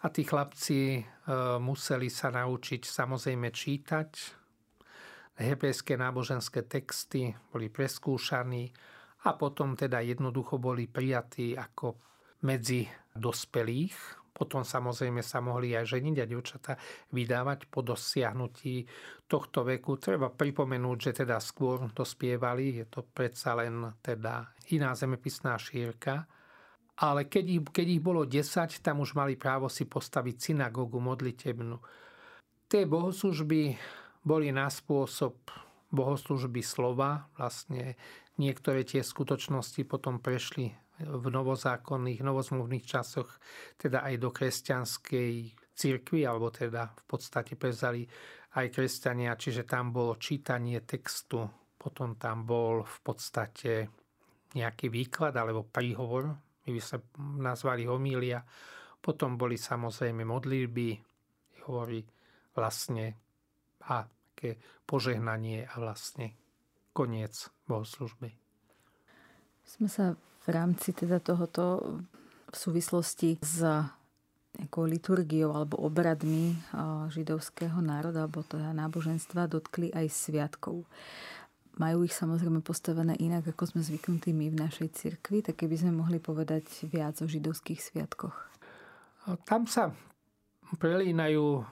[0.02, 1.02] A tí chlapci e,
[1.62, 4.10] museli sa naučiť samozrejme čítať.
[5.42, 8.70] Hebrejské náboženské texty boli preskúšaní
[9.26, 12.11] a potom teda jednoducho boli prijatí ako
[12.44, 14.20] medzi dospelých.
[14.32, 16.74] Potom samozrejme sa mohli aj ženiť a dievčatá
[17.14, 18.88] vydávať po dosiahnutí
[19.30, 20.02] tohto veku.
[20.02, 26.26] Treba pripomenúť, že teda skôr dospievali, je to predsa len teda iná zemepisná šírka
[27.02, 31.82] ale keď ich, keď ich bolo 10, tam už mali právo si postaviť synagógu modlitebnú.
[32.70, 33.76] Tie bohoslužby
[34.22, 35.34] boli na spôsob
[35.90, 37.26] bohoslužby slova.
[37.36, 37.98] Vlastne
[38.38, 43.30] niektoré tie skutočnosti potom prešli v novozákonných, novozmluvných časoch,
[43.78, 45.34] teda aj do kresťanskej
[45.74, 48.06] cirkvi, alebo teda v podstate prezali
[48.58, 51.42] aj kresťania, čiže tam bolo čítanie textu,
[51.78, 53.72] potom tam bol v podstate
[54.52, 56.98] nejaký výklad alebo príhovor my by sa
[57.42, 58.42] nazvali homília.
[59.02, 60.90] Potom boli samozrejme modlitby,
[61.66, 62.06] hovorí
[62.54, 63.18] vlastne
[63.90, 66.38] a také požehnanie a vlastne
[66.94, 68.30] koniec bohoslužby.
[69.66, 71.98] Sme sa v rámci teda tohoto
[72.52, 73.62] v súvislosti s
[74.52, 76.60] nejakou liturgiou alebo obradmi
[77.08, 80.84] židovského národa alebo teda náboženstva dotkli aj sviatkov.
[81.80, 85.96] Majú ich samozrejme postavené inak, ako sme zvyknutí my v našej cirkvi, tak keby sme
[85.96, 88.36] mohli povedať viac o židovských sviatkoch.
[89.48, 89.96] Tam sa
[90.76, 91.64] prelínajú,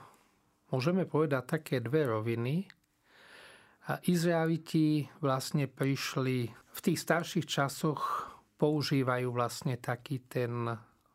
[0.72, 2.64] môžeme povedať, také dve roviny.
[3.92, 8.29] A Izraeliti vlastne prišli v tých starších časoch
[8.60, 10.52] používajú vlastne taký ten,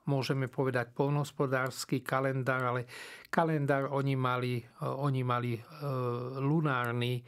[0.10, 2.90] môžeme povedať, polnospodársky kalendár, ale
[3.30, 5.62] kalendár oni mali, oni mali e,
[6.42, 7.22] lunárny,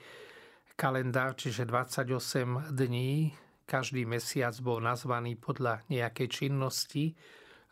[0.74, 3.30] kalendár, čiže 28 dní.
[3.68, 7.14] Každý mesiac bol nazvaný podľa nejakej činnosti,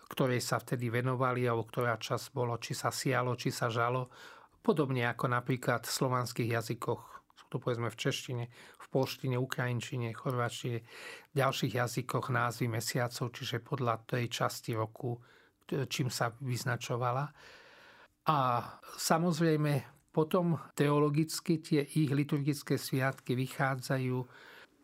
[0.05, 4.12] ktorej sa vtedy venovali, alebo ktorá čas bolo, či sa sialo, či sa žalo.
[4.62, 7.14] Podobne ako napríklad v slovanských jazykoch.
[7.45, 8.43] Sú to povedzme v češtine,
[8.81, 10.81] v polštine, ukrajinčine, chorvačine,
[11.29, 15.21] v ďalších jazykoch názvy mesiacov, čiže podľa tej časti roku,
[15.69, 17.29] čím sa vyznačovala.
[18.25, 18.38] A
[18.97, 24.17] samozrejme potom teologicky tie ich liturgické sviatky vychádzajú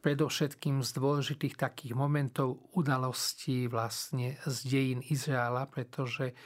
[0.05, 6.37] predovšetkým z dôležitých takých momentov udalostí vlastne z dejín Izraela, pretože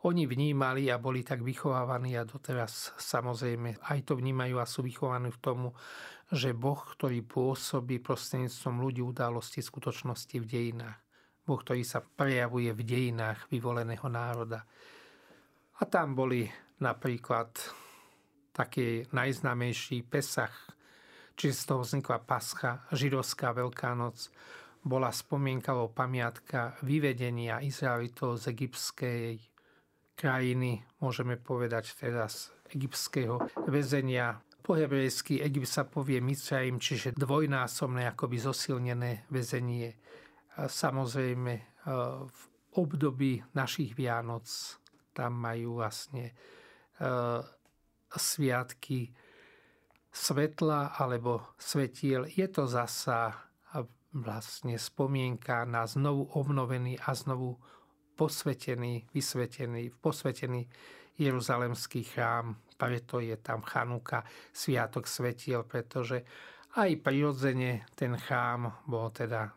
[0.00, 5.28] oni vnímali a boli tak vychovávaní a doteraz samozrejme aj to vnímajú a sú vychovaní
[5.28, 5.68] v tomu,
[6.32, 10.98] že Boh, ktorý pôsobí prostredníctvom ľudí udalosti skutočnosti v dejinách.
[11.44, 14.64] Boh, ktorý sa prejavuje v dejinách vyvoleného národa.
[15.80, 16.48] A tam boli
[16.80, 17.50] napríklad
[18.56, 20.54] taký najznámejší Pesach,
[21.36, 24.32] čiže z toho vznikla Pascha, židovská Veľká noc,
[24.80, 29.49] bola spomienka o pamiatka vyvedenia Izraelitov z egyptskej
[30.20, 34.44] krajiny, môžeme povedať z egyptského väzenia.
[34.60, 39.96] Po hebrejsky Egypt sa povie Mitzrayim, čiže dvojnásobné, akoby zosilnené väzenie.
[40.60, 41.52] Samozrejme
[42.28, 42.42] v
[42.76, 44.44] období našich Vianoc
[45.16, 46.36] tam majú vlastne
[48.12, 49.08] sviatky
[50.12, 52.28] svetla alebo svetiel.
[52.28, 53.48] Je to zasa
[54.12, 57.56] vlastne spomienka na znovu obnovený a znovu
[58.20, 60.68] posvetený, vysvetený, posvetený
[61.16, 62.60] Jeruzalemský chrám.
[62.76, 64.20] Preto je tam Chanuka,
[64.52, 66.20] Sviatok svetiel, pretože
[66.76, 69.48] aj prirodzene ten chrám bol teda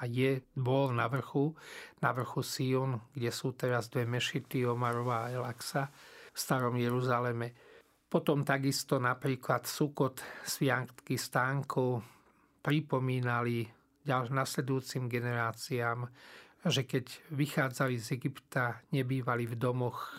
[0.00, 1.54] a je, bol na vrchu,
[2.02, 5.86] na vrchu Sion, kde sú teraz dve mešity, Omarova a Elaxa
[6.32, 7.70] v starom Jeruzaleme
[8.10, 12.02] potom takisto napríklad Sukot sviatky stánkov
[12.58, 13.62] pripomínali
[14.02, 16.10] ďalším nasledujúcim generáciám,
[16.68, 20.12] že keď vychádzali z Egypta, nebývali v domoch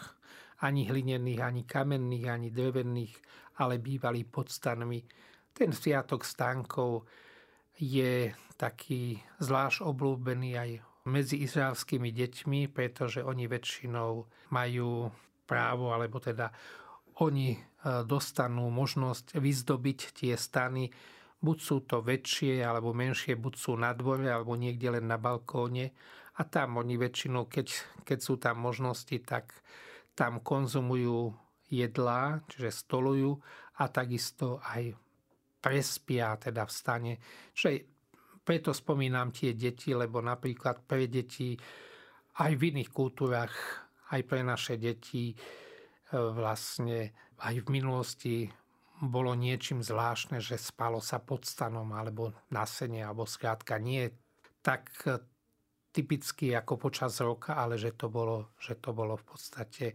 [0.65, 3.13] ani hlinených, ani kamenných, ani drevených,
[3.61, 5.01] ale bývali pod stanmi.
[5.53, 7.05] Ten sviatok stánkov
[7.77, 10.71] je taký zvlášť oblúbený aj
[11.09, 15.09] medzi izraelskými deťmi, pretože oni väčšinou majú
[15.49, 16.53] právo, alebo teda
[17.25, 17.59] oni e,
[18.05, 20.93] dostanú možnosť vyzdobiť tie stany,
[21.41, 25.89] buď sú to väčšie alebo menšie, buď sú na dvore alebo niekde len na balkóne
[26.31, 27.67] a tam oni väčšinou, keď,
[28.07, 29.51] keď sú tam možnosti, tak
[30.15, 31.35] tam konzumujú
[31.71, 33.39] jedlá, čiže stolujú
[33.79, 34.95] a takisto aj
[35.63, 37.19] prespia, teda vstane.
[37.55, 37.69] Čiže
[38.41, 41.55] preto spomínam tie deti, lebo napríklad pre deti
[42.41, 43.53] aj v iných kultúrach,
[44.11, 45.35] aj pre naše deti e,
[46.15, 48.35] vlastne aj v minulosti
[49.01, 54.13] bolo niečím zvláštne, že spalo sa pod stanom alebo na sene, alebo skrátka nie
[54.61, 54.93] tak
[55.91, 59.85] typicky ako počas roka, ale že to bolo, že to bolo v podstate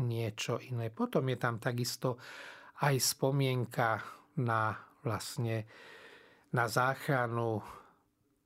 [0.00, 0.88] niečo iné.
[0.88, 2.16] Potom je tam takisto
[2.80, 4.00] aj spomienka
[4.40, 4.72] na
[5.04, 5.68] vlastne
[6.52, 7.60] na záchranu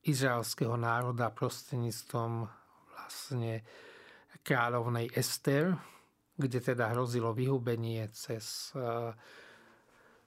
[0.06, 2.46] izraelského národa prostredníctvom
[2.94, 3.66] vlastne
[4.46, 5.74] kráľovnej Ester,
[6.38, 9.10] kde teda hrozilo vyhubenie cez e,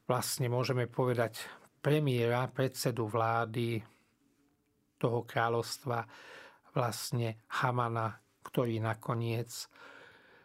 [0.04, 1.39] vlastne môžeme povedať
[1.80, 3.80] premiéra, predsedu vlády
[5.00, 6.04] toho kráľovstva
[6.80, 9.52] vlastne Hamana, ktorý nakoniec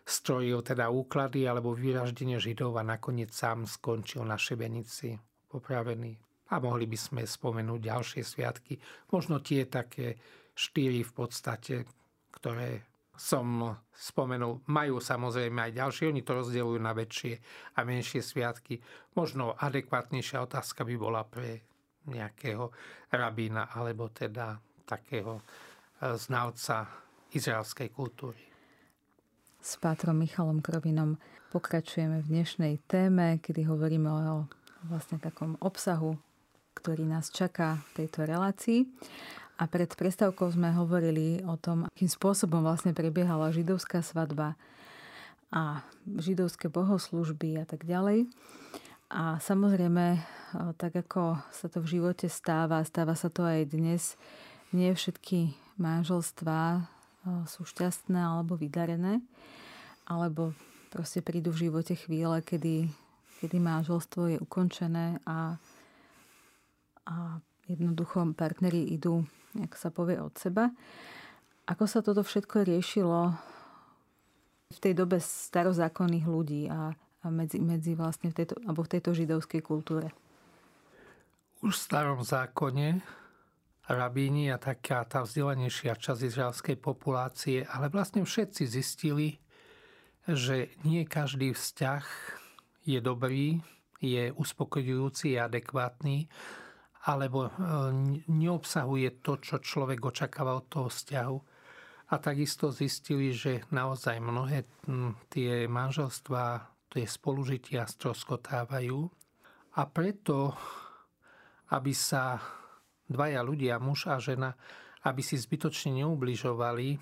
[0.02, 5.14] strojil teda úklady alebo vyraždenie Židov a nakoniec sám skončil na Šebenici
[5.46, 6.18] popravený.
[6.50, 8.76] A mohli by sme spomenúť ďalšie sviatky.
[9.14, 10.18] Možno tie také
[10.52, 11.86] štyri v podstate,
[12.34, 14.66] ktoré som spomenul.
[14.66, 17.38] Majú samozrejme aj ďalšie, oni to rozdielujú na väčšie
[17.78, 18.82] a menšie sviatky.
[19.14, 21.62] Možno adekvátnejšia otázka by bola pre
[22.10, 22.74] nejakého
[23.14, 25.40] rabína alebo teda takého
[26.14, 26.86] znalca
[27.32, 28.40] izraelskej kultúry.
[29.64, 31.16] S pátrom Michalom Krovinom
[31.48, 34.44] pokračujeme v dnešnej téme, kedy hovoríme o
[34.84, 36.20] vlastne takom obsahu
[36.74, 38.84] ktorý nás čaká v tejto relácii.
[39.54, 44.58] A pred prestávkou sme hovorili o tom, akým spôsobom vlastne prebiehala židovská svadba
[45.54, 45.86] a
[46.18, 48.26] židovské bohoslužby a tak ďalej.
[49.14, 50.18] A samozrejme,
[50.74, 54.18] tak ako sa to v živote stáva, stáva sa to aj dnes,
[54.74, 56.84] nie všetky manželstvá
[57.48, 59.24] sú šťastné alebo vydarené,
[60.04, 60.52] alebo
[60.92, 62.86] proste prídu v živote chvíle, kedy,
[63.40, 65.56] kedy manželstvo je ukončené a
[67.04, 67.36] a
[67.68, 69.24] jednoducho partneri idú,
[69.56, 70.72] ako sa povie, od seba.
[71.68, 73.32] Ako sa toto všetko riešilo
[74.72, 79.10] v tej dobe starozákonných ľudí a, a medzi, medzi vlastne v tejto, alebo v tejto
[79.16, 80.12] židovskej kultúre?
[81.64, 83.00] Už v starom zákone
[83.88, 89.36] rabíni a taká tá vzdelanejšia časť izraelskej populácie, ale vlastne všetci zistili,
[90.24, 92.04] že nie každý vzťah
[92.88, 93.60] je dobrý,
[94.00, 96.28] je uspokojujúci, a adekvátny
[97.04, 97.50] alebo e,
[98.32, 101.38] neobsahuje to, čo človek očakáva od toho vzťahu.
[102.12, 104.64] A takisto zistili, že naozaj mnohé
[105.28, 109.08] tie manželstvá, tie spolužitia stroskotávajú.
[109.76, 110.56] A preto,
[111.72, 112.40] aby sa
[113.08, 114.56] dvaja ľudia, muž a žena,
[115.04, 116.96] aby si zbytočne neubližovali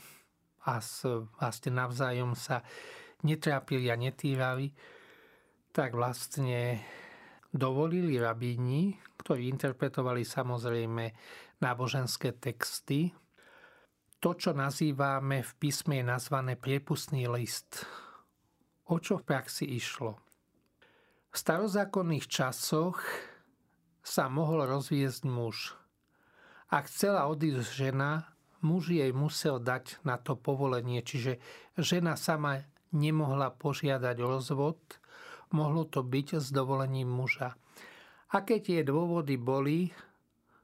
[0.67, 0.79] a
[1.39, 2.63] vlastne navzájom sa
[3.23, 4.75] netrápili a netýrali,
[5.71, 6.83] tak vlastne
[7.53, 11.05] dovolili rabíni, ktorí interpretovali samozrejme
[11.63, 13.15] náboženské texty.
[14.23, 17.87] To, čo nazývame v písme, je nazvané priepustný list.
[18.91, 20.19] O čo v praxi išlo?
[21.33, 23.03] V starozákonných časoch
[24.03, 25.75] sa mohol rozviesť muž.
[26.73, 28.33] Ak chcela odísť žena,
[28.65, 31.37] muž jej musel dať na to povolenie, čiže
[31.77, 32.65] žena sama
[32.97, 34.81] nemohla požiadať o rozvod,
[35.53, 37.53] mohlo to byť s dovolením muža.
[38.33, 39.93] Aké tie dôvody boli,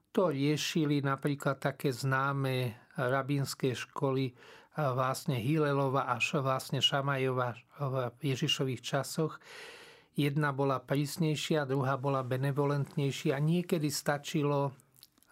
[0.09, 4.33] to riešili napríklad také známe rabínske školy
[4.81, 7.53] vlastne Hilelova až vlastne Šamajova
[7.85, 7.95] v
[8.25, 9.37] Ježišových časoch.
[10.17, 14.73] Jedna bola prísnejšia, druhá bola benevolentnejšia a niekedy stačilo,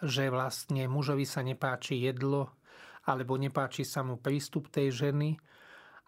[0.03, 2.53] že vlastne mužovi sa nepáči jedlo
[3.07, 5.39] alebo nepáči sa mu prístup tej ženy.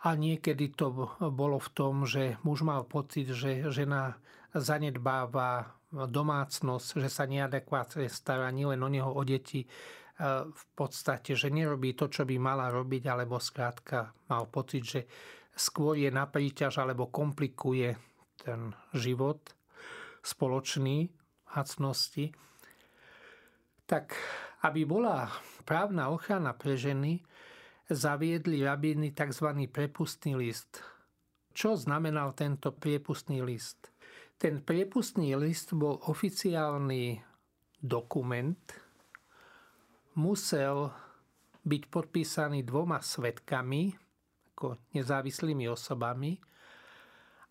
[0.07, 4.19] A niekedy to bolo v tom, že muž mal pocit, že žena
[4.55, 9.69] zanedbáva domácnosť, že sa neadekvátne stará nielen o neho, o deti, e,
[10.47, 15.01] v podstate, že nerobí to, čo by mala robiť, alebo skrátka mal pocit, že
[15.57, 17.97] skôr je na príťaž alebo komplikuje
[18.39, 19.43] ten život
[20.23, 21.11] spoločný
[21.57, 22.31] hacnosti,
[23.89, 24.13] tak
[24.69, 25.33] aby bola
[25.65, 27.25] právna ochrana pre ženy,
[27.89, 29.49] zaviedli rabíny tzv.
[29.73, 30.85] prepustný list.
[31.57, 33.91] Čo znamenal tento priepustný list?
[34.39, 37.19] Ten priepustný list bol oficiálny
[37.81, 38.63] dokument,
[40.15, 40.91] musel
[41.67, 43.95] byť podpísaný dvoma svetkami,
[44.55, 46.39] ako nezávislými osobami.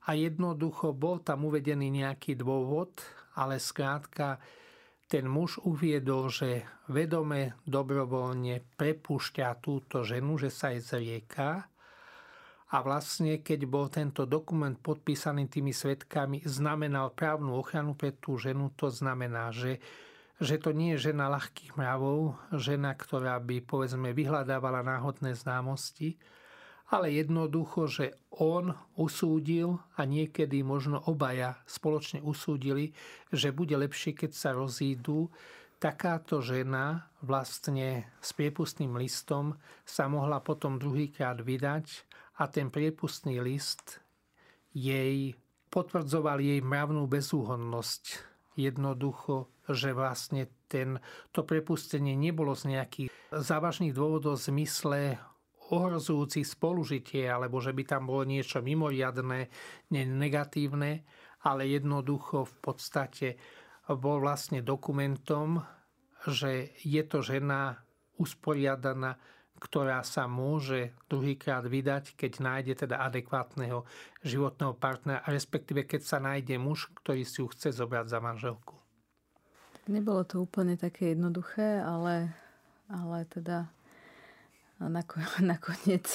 [0.08, 3.04] A jednoducho bol tam uvedený nejaký dôvod,
[3.36, 4.40] ale skrátka
[5.08, 11.72] ten muž uviedol, že vedome dobrovoľne prepúšťa túto ženu, že sa jej zrieka.
[12.68, 18.76] A vlastne keď bol tento dokument podpísaný tými svetkami, znamenal právnu ochranu pre tú ženu,
[18.76, 19.80] to znamená, že
[20.38, 26.14] že to nie je žena ľahkých mravov, žena, ktorá by povedzme vyhľadávala náhodné známosti,
[26.88, 32.96] ale jednoducho, že on usúdil a niekedy možno obaja spoločne usúdili,
[33.34, 35.28] že bude lepšie, keď sa rozídu,
[35.84, 42.08] takáto žena vlastne s priepustným listom sa mohla potom druhýkrát vydať
[42.40, 44.00] a ten priepustný list
[44.72, 45.36] jej
[45.68, 48.04] potvrdzoval jej mravnú bezúhonnosť.
[48.58, 50.98] Jednoducho, že vlastne ten,
[51.30, 55.00] to prepustenie nebolo z nejakých závažných dôvodov v zmysle
[55.72, 59.51] ohrozujúci spolužitie, alebo že by tam bolo niečo mimoriadné,
[59.91, 61.03] negatívne,
[61.43, 63.28] ale jednoducho v podstate
[63.88, 65.63] bol vlastne dokumentom,
[66.28, 67.80] že je to žena
[68.20, 69.15] usporiadaná
[69.57, 73.89] ktorá sa môže druhýkrát vydať, keď nájde teda adekvátneho
[74.22, 78.78] životného partnera, respektíve keď sa nájde muž, ktorý si ju chce zobrať za manželku.
[79.89, 82.36] Nebolo to úplne také jednoduché, ale,
[82.91, 83.72] ale teda
[85.41, 86.05] nakoniec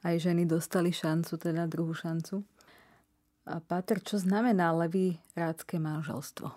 [0.00, 2.40] aj ženy dostali šancu, teda druhú šancu.
[3.48, 6.48] A Páter, čo znamená levirádske manželstvo?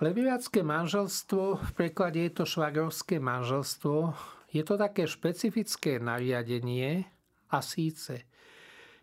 [0.00, 4.16] Levirácké manželstvo, v preklade je to švagrovské manželstvo,
[4.48, 7.04] je to také špecifické nariadenie
[7.52, 8.24] a síce,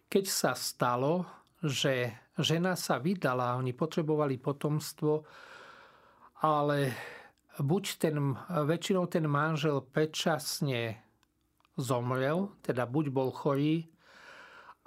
[0.10, 1.30] keď sa stalo,
[1.62, 5.22] že žena sa vydala, oni potrebovali potomstvo,
[6.42, 6.94] ale
[7.58, 11.02] buď ten, väčšinou ten manžel predčasne
[11.78, 13.86] zomrel, teda buď bol chorý,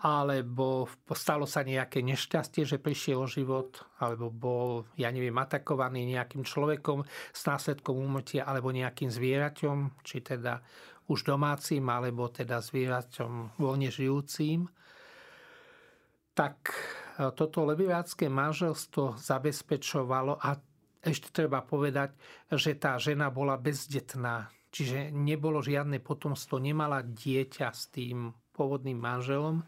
[0.01, 6.41] alebo stalo sa nejaké nešťastie, že prišiel o život, alebo bol, ja neviem, atakovaný nejakým
[6.41, 7.05] človekom
[7.37, 10.65] s následkom úmrtia, alebo nejakým zvieraťom, či teda
[11.13, 14.65] už domácim, alebo teda zvieraťom voľne žijúcim,
[16.33, 20.57] tak e, toto levirácké manželstvo zabezpečovalo a
[21.01, 22.13] ešte treba povedať,
[22.53, 29.65] že tá žena bola bezdetná, čiže nebolo žiadne potomstvo, nemala dieťa s tým pôvodným manželom,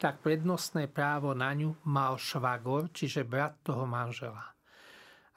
[0.00, 4.50] tak prednostné právo na ňu mal švagor, čiže brat toho manžela.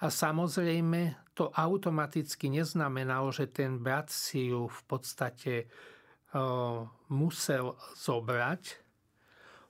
[0.01, 5.65] A samozrejme to automaticky neznamenalo, že ten brat si ju v podstate e,
[7.11, 8.63] musel zobrať.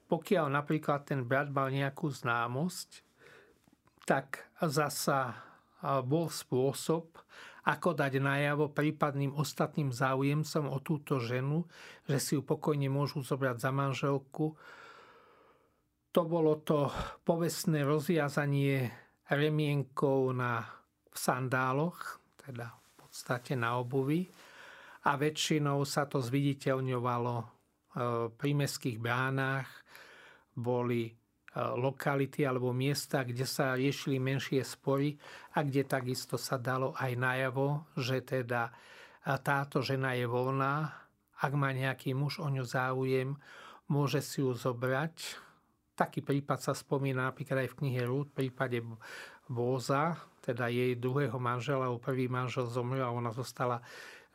[0.05, 3.01] Pokiaľ napríklad ten brat mal nejakú známosť,
[4.05, 5.33] tak zasa
[6.05, 7.13] bol spôsob,
[7.65, 11.65] ako dať najavo prípadným ostatným záujemcom o túto ženu,
[12.05, 14.53] že si ju pokojne môžu zobrať za manželku.
[16.13, 16.93] To bolo to
[17.25, 18.93] povestné rozviazanie
[19.25, 20.61] remienkov na
[21.09, 24.29] sandáloch, teda v podstate na obuvi.
[25.05, 27.45] A väčšinou sa to zviditeľňovalo e,
[28.33, 29.69] pri mestských bránach.
[30.53, 31.24] Boli E,
[31.55, 35.15] lokality alebo miesta, kde sa riešili menšie spory
[35.55, 38.71] a kde takisto sa dalo aj najavo, že teda e,
[39.39, 40.91] táto žena je voľná,
[41.39, 43.39] ak má nejaký muž o ňu záujem,
[43.87, 45.43] môže si ju zobrať.
[45.95, 48.83] Taký prípad sa spomína napríklad aj v knihe Rúd, v prípade
[49.47, 53.79] Bóza, teda jej druhého manžela, u prvý manžel zomrel a ona zostala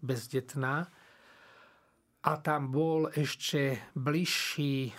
[0.01, 0.89] bezdetná.
[2.21, 4.93] A tam bol ešte bližší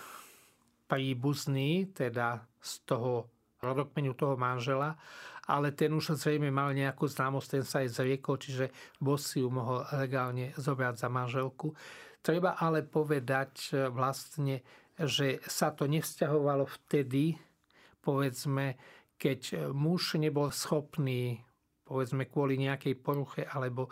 [0.92, 3.32] príbuzný, teda z toho
[3.64, 5.00] rodokmenu toho manžela,
[5.48, 8.68] ale ten už zrejme mal nejakú známosť, ten sa aj zriekol, čiže
[9.00, 11.72] bol si ju mohol legálne zobrať za manželku.
[12.20, 14.60] Treba ale povedať e, vlastne,
[15.00, 17.40] že sa to nevzťahovalo vtedy,
[18.04, 18.76] povedzme,
[19.16, 21.40] keď muž nebol schopný,
[21.88, 23.90] povedzme, kvôli nejakej poruche alebo e,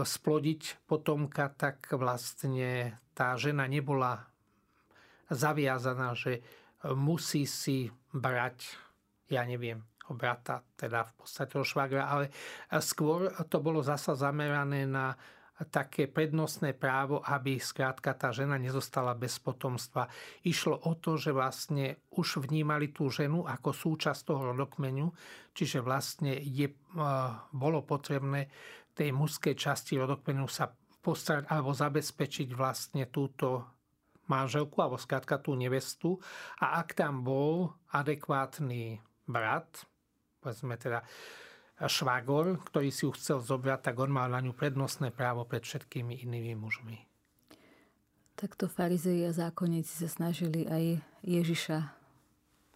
[0.00, 4.33] splodiť potomka, tak vlastne tá žena nebola
[5.34, 6.42] zaviazaná, že e,
[6.94, 8.64] musí si brať,
[9.28, 9.82] ja neviem,
[10.12, 12.28] brata, teda v podstate o švagra, ale
[12.84, 15.16] skôr to bolo zasa zamerané na
[15.70, 20.10] také prednostné právo, aby skrátka tá žena nezostala bez potomstva.
[20.42, 25.14] Išlo o to, že vlastne už vnímali tú ženu ako súčasť toho rodokmenu,
[25.54, 26.76] čiže vlastne je, e,
[27.54, 28.50] bolo potrebné
[28.94, 30.70] tej mužskej časti rodokmenu sa
[31.04, 33.73] postarať alebo zabezpečiť vlastne túto
[34.30, 36.20] manželku alebo skrátka tú nevestu
[36.60, 39.86] a ak tam bol adekvátny brat,
[40.40, 41.04] povedzme teda
[41.90, 46.22] švagor, ktorý si ju chcel zobrať, tak on mal na ňu prednostné právo pred všetkými
[46.22, 47.02] inými mužmi.
[48.34, 52.03] Takto farizei a zákonníci sa snažili aj Ježiša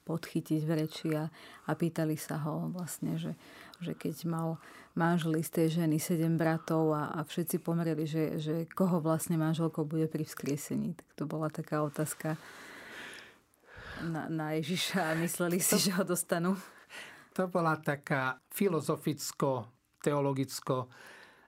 [0.08, 1.28] podchytiť v reči a,
[1.68, 3.36] a pýtali sa ho vlastne, že,
[3.84, 4.56] že keď mal
[4.96, 10.08] manžel istej ženy sedem bratov a, a všetci pomreli, že, že koho vlastne manželkou bude
[10.08, 10.96] pri vzkriesení.
[10.96, 12.40] Tak to bola taká otázka
[14.02, 16.56] na, na Ježiša a mysleli si, že ho dostanú.
[17.36, 20.90] To bola taká filozoficko-teologicko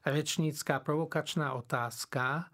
[0.07, 2.47] rečnícká provokačná otázka.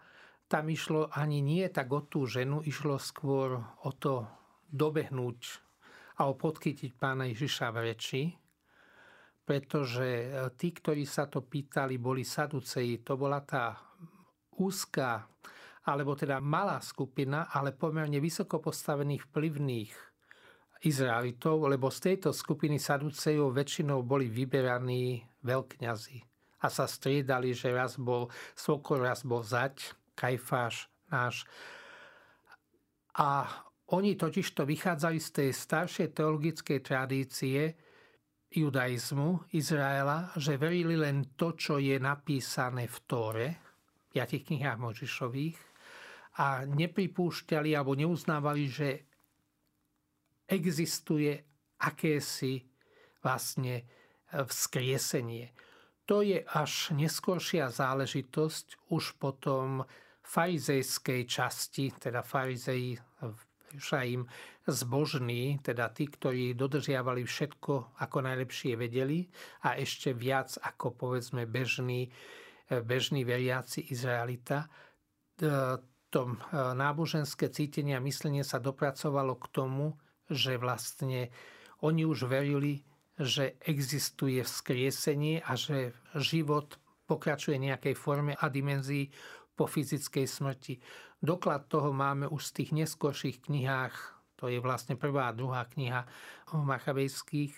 [0.47, 4.25] Tam išlo ani nie tak o tú ženu, išlo skôr o to
[4.73, 5.66] dobehnúť
[6.17, 8.23] a o podchytiť pána Ježiša v reči,
[9.47, 13.05] pretože tí, ktorí sa to pýtali, boli saduceji.
[13.07, 13.77] To bola tá
[14.57, 15.29] úzká,
[15.87, 19.93] alebo teda malá skupina, ale pomerne vysoko postavených vplyvných
[20.83, 26.19] Izraelitov, lebo z tejto skupiny Saducejov väčšinou boli vyberaní veľkňazi
[26.62, 31.49] a sa striedali, že raz bol Sokol, raz bol Zať, Kajfáš náš.
[33.17, 33.47] A
[33.87, 37.74] oni totiž to vychádzali z tej staršej teologickej tradície
[38.51, 43.49] judaizmu Izraela, že verili len to, čo je napísané v Tóre,
[43.95, 45.59] v piatich knihách Možišových,
[46.37, 48.89] a nepripúšťali alebo neuznávali, že
[50.45, 51.32] existuje
[51.80, 52.61] akési
[53.24, 53.84] vlastne e,
[54.45, 55.51] vzkriesenie.
[56.07, 59.82] To je až neskôršia záležitosť už potom
[60.22, 62.95] farizejskej časti, teda farizei
[64.05, 64.27] im
[64.66, 69.29] zbožní, teda tí, ktorí dodržiavali všetko, ako najlepšie vedeli
[69.62, 72.11] a ešte viac ako povedzme bežný,
[72.66, 74.66] e, bežný veriaci Izraelita.
[75.39, 79.99] E, to náboženské cítenie a myslenie sa dopracovalo k tomu,
[80.31, 81.29] že vlastne
[81.83, 89.09] oni už verili, že existuje vzkriesenie a že život pokračuje nejakej forme a dimenzii
[89.57, 90.74] po fyzickej smrti.
[91.25, 93.95] Doklad toho máme už v tých neskorších knihách,
[94.37, 96.05] to je vlastne prvá a druhá kniha
[96.53, 97.57] Machabejských,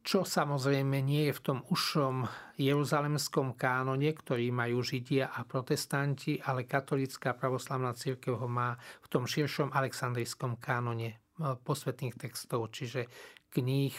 [0.00, 2.24] čo samozrejme nie je v tom ušom
[2.56, 9.28] jeruzalemskom kánone, ktorý majú Židia a protestanti, ale katolická pravoslavná církev ho má v tom
[9.28, 13.06] širšom aleksandrijskom kánone posvetných textov, čiže
[13.52, 13.96] kníh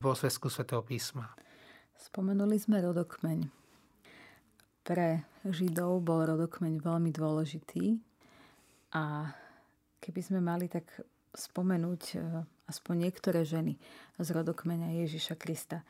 [0.00, 1.34] vo Svesku svätého písma.
[1.98, 3.61] Spomenuli sme rodokmeň.
[4.82, 7.98] Pre Židov bol rodokmeň veľmi dôležitý
[8.94, 9.30] a
[10.02, 10.86] keby sme mali tak
[11.32, 12.16] spomenúť e,
[12.66, 13.78] aspoň niektoré ženy
[14.18, 15.86] z rodokmeňa Ježiša Krista.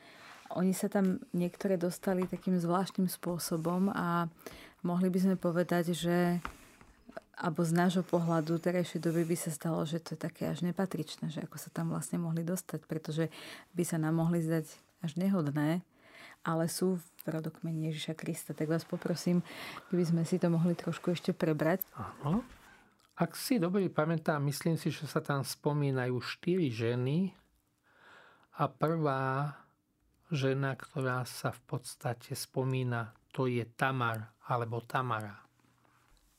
[0.53, 4.29] Oni sa tam niektoré dostali takým zvláštnym spôsobom a
[4.85, 6.39] mohli by sme povedať, že
[7.33, 11.33] alebo z nášho pohľadu terajšej doby by sa stalo, že to je také až nepatričné,
[11.33, 13.33] že ako sa tam vlastne mohli dostať, pretože
[13.75, 14.69] by sa nám mohli zdať
[15.03, 15.83] až nehodné,
[16.43, 18.51] ale sú v rodokmeni Ježiša Krista.
[18.55, 19.43] Tak vás poprosím,
[19.91, 21.87] keby sme si to mohli trošku ešte prebrať.
[21.95, 22.43] Áno.
[23.15, 27.31] Ak si dobre pamätám, myslím si, že sa tam spomínajú štyri ženy
[28.59, 29.55] a prvá
[30.33, 35.39] žena, ktorá sa v podstate spomína, to je Tamar alebo Tamara.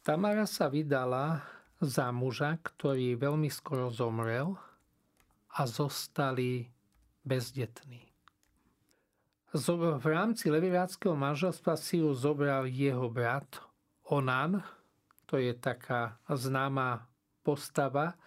[0.04, 1.40] Tamara sa vydala
[1.80, 4.58] za muža, ktorý veľmi skoro zomrel
[5.56, 6.68] a zostali
[7.24, 8.13] bezdetní.
[9.54, 13.62] V rámci leviráckého manželstva si ju zobral jeho brat
[14.10, 14.66] Onan,
[15.30, 17.06] to je taká známa
[17.46, 18.18] postava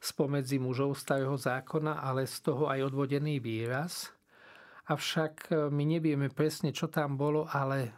[0.00, 4.16] spomedzi mužov starého zákona, ale z toho aj odvodený výraz.
[4.88, 7.92] Avšak my nevieme presne, čo tam bolo, ale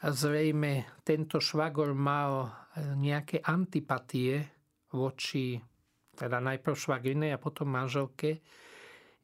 [0.00, 2.48] zrejme tento švagor mal e,
[2.96, 4.48] nejaké antipatie
[4.96, 5.60] voči
[6.16, 8.40] teda najprv švagrinej a potom manželke,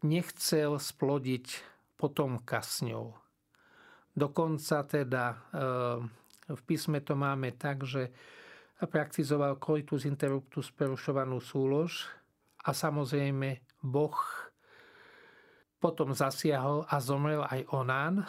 [0.04, 1.73] nechcel splodiť
[2.04, 2.84] potomka s.
[4.12, 5.36] Dokonca teda e,
[6.52, 8.12] v písme to máme tak, že
[8.84, 12.04] praktizoval coitus interruptus prerušovanú súlož
[12.68, 14.20] a samozrejme Boh
[15.80, 18.28] potom zasiahol a zomrel aj Onán,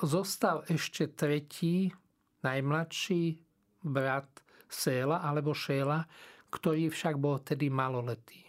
[0.00, 1.92] Zostal ešte tretí,
[2.40, 3.36] najmladší
[3.84, 4.32] brat
[4.64, 6.08] Séla alebo Šéla,
[6.48, 8.48] ktorý však bol tedy maloletý.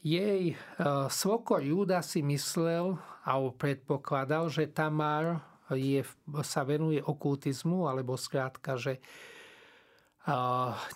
[0.00, 0.56] Jej e,
[1.12, 6.00] svokor Júda si myslel a predpokladal, že Tamar je,
[6.40, 9.00] sa venuje okultizmu, alebo skrátka, že e,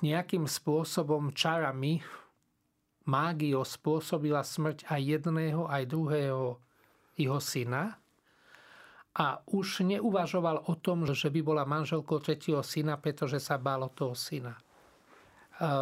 [0.00, 2.00] nejakým spôsobom čarami
[3.04, 6.56] mágiou spôsobila smrť aj jedného, aj druhého
[7.20, 8.00] jeho syna
[9.14, 14.18] a už neuvažoval o tom, že by bola manželkou tretieho syna, pretože sa bálo toho
[14.18, 14.58] syna.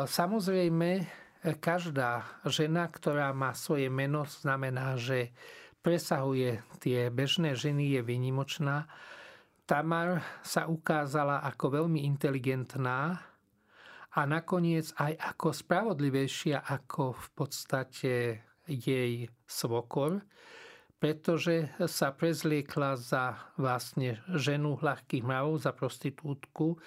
[0.05, 1.09] Samozrejme,
[1.43, 5.35] každá žena, ktorá má svoje meno, znamená, že
[5.83, 8.87] presahuje tie bežné ženy, je vynimočná.
[9.67, 13.19] Tamar sa ukázala ako veľmi inteligentná
[14.15, 18.13] a nakoniec aj ako spravodlivejšia ako v podstate
[18.71, 20.23] jej svokor,
[21.03, 26.79] pretože sa prezliekla za vlastne ženu ľahkých mravov, za prostitútku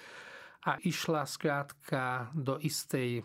[0.64, 3.20] a išla skrátka do istej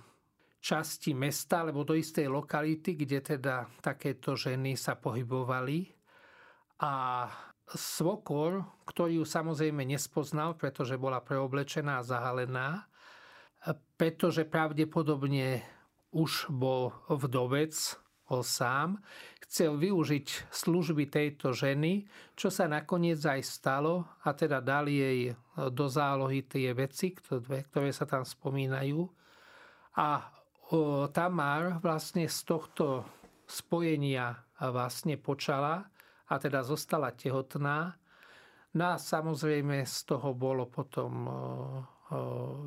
[0.61, 5.89] časti mesta alebo do istej lokality, kde teda takéto ženy sa pohybovali.
[6.85, 7.25] A
[7.65, 12.85] svokor, ktorý ju samozrejme nespoznal, pretože bola preoblečená a zahalená,
[13.97, 15.65] pretože pravdepodobne
[16.13, 17.73] už bol vdovec,
[18.27, 19.03] bol sám,
[19.43, 22.07] chcel využiť služby tejto ženy,
[22.39, 25.19] čo sa nakoniec aj stalo a teda dali jej
[25.71, 29.03] do zálohy tie veci, ktoré sa tam spomínajú.
[29.99, 30.23] A
[31.11, 33.03] Tamar vlastne z tohto
[33.43, 35.83] spojenia vlastne počala
[36.31, 37.99] a teda zostala tehotná.
[38.71, 41.27] No a samozrejme z toho bolo potom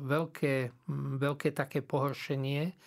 [0.05, 0.85] veľké,
[1.17, 2.77] veľké také pohoršenie,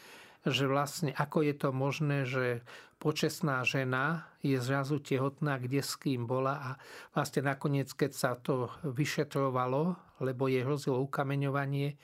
[0.47, 2.63] že vlastne ako je to možné, že
[3.03, 6.71] počesná žena je zrazu tehotná, kde s kým bola a
[7.11, 11.99] vlastne nakoniec, keď sa to vyšetrovalo, lebo jej hrozilo ukameňovanie,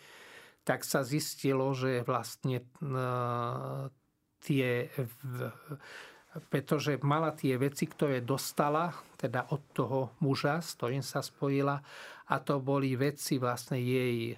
[0.64, 2.66] tak sa zistilo, že vlastne e,
[4.40, 4.88] tie
[6.50, 11.78] pretože mala tie veci, ktoré dostala, teda od toho muža, s ktorým sa spojila,
[12.26, 14.36] a to boli veci vlastne jej e,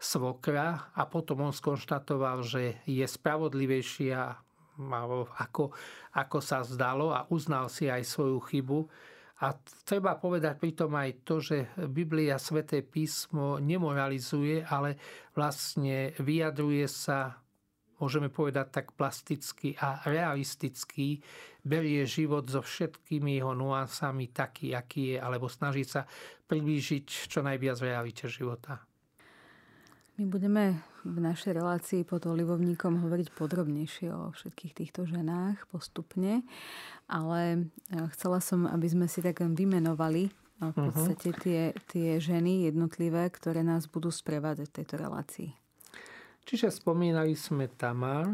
[0.00, 4.40] svokra a potom on skonštatoval, že je spravodlivejšia
[4.80, 5.76] ako,
[6.16, 8.88] ako sa zdalo a uznal si aj svoju chybu
[9.40, 9.56] a
[9.88, 15.00] treba povedať pritom aj to, že Biblia, Sveté písmo nemoralizuje, ale
[15.32, 17.40] vlastne vyjadruje sa,
[17.96, 21.24] môžeme povedať tak plasticky a realisticky,
[21.64, 26.04] berie život so všetkými jeho nuansami taký, aký je, alebo snaží sa
[26.44, 28.89] priblížiť čo najviac realite života.
[30.20, 36.44] My budeme v našej relácii pod olivovníkom hovoriť podrobnejšie o všetkých týchto ženách postupne,
[37.08, 37.58] ale e,
[38.12, 40.84] chcela som, aby sme si tak vymenovali e, v mhm.
[40.92, 45.50] podstate tie, tie ženy jednotlivé, ktoré nás budú sprevádzať v tejto relácii.
[46.44, 48.28] Čiže spomínali sme Tamar,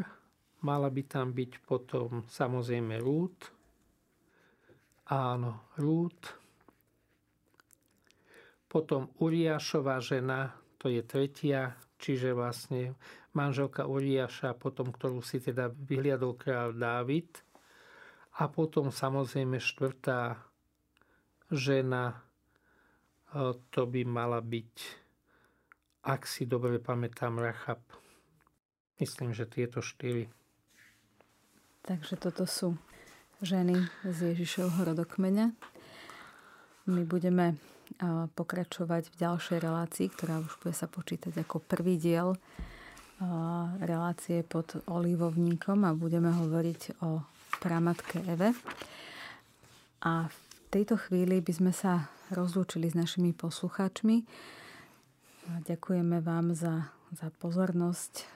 [0.67, 3.55] mala by tam byť potom samozrejme Rút.
[5.15, 6.35] Áno, Rút.
[8.67, 12.95] Potom Uriášová žena, to je tretia, čiže vlastne
[13.35, 17.43] manželka Uriáša, potom ktorú si teda vyhliadol král Dávid.
[18.39, 20.39] A potom samozrejme štvrtá
[21.51, 22.23] žena,
[23.35, 24.75] e, to by mala byť,
[26.07, 27.83] ak si dobre pamätám, Rachab.
[29.03, 30.31] Myslím, že tieto štyri.
[31.83, 32.79] Takže toto sú
[33.43, 35.51] ženy z Ježišovho rodokmeňa.
[36.87, 37.59] My budeme
[38.37, 42.37] pokračovať v ďalšej relácii, ktorá už bude sa počítať ako prvý diel
[43.81, 47.25] relácie pod olivovníkom a budeme hovoriť o
[47.65, 48.53] pramatke Eve.
[50.05, 54.29] A v tejto chvíli by sme sa rozlúčili s našimi poslucháčmi.
[55.65, 58.29] Ďakujeme vám za, za pozornosť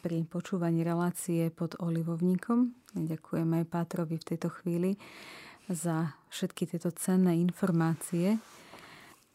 [0.00, 2.72] pri počúvaní relácie pod olivovníkom.
[2.96, 4.96] Ďakujeme aj Pátrovi v tejto chvíli
[5.68, 8.40] za všetky tieto cenné informácie,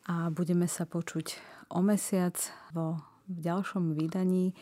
[0.07, 1.39] a budeme sa počuť
[1.75, 2.35] o mesiac
[2.71, 4.55] vo v ďalšom vydaní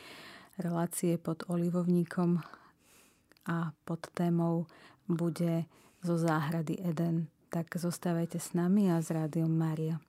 [0.57, 2.41] relácie pod olivovníkom
[3.45, 4.65] a pod témou
[5.05, 5.69] bude
[6.01, 7.29] zo záhrady Eden.
[7.53, 10.01] Tak zostávajte s nami a s Rádiom Mária.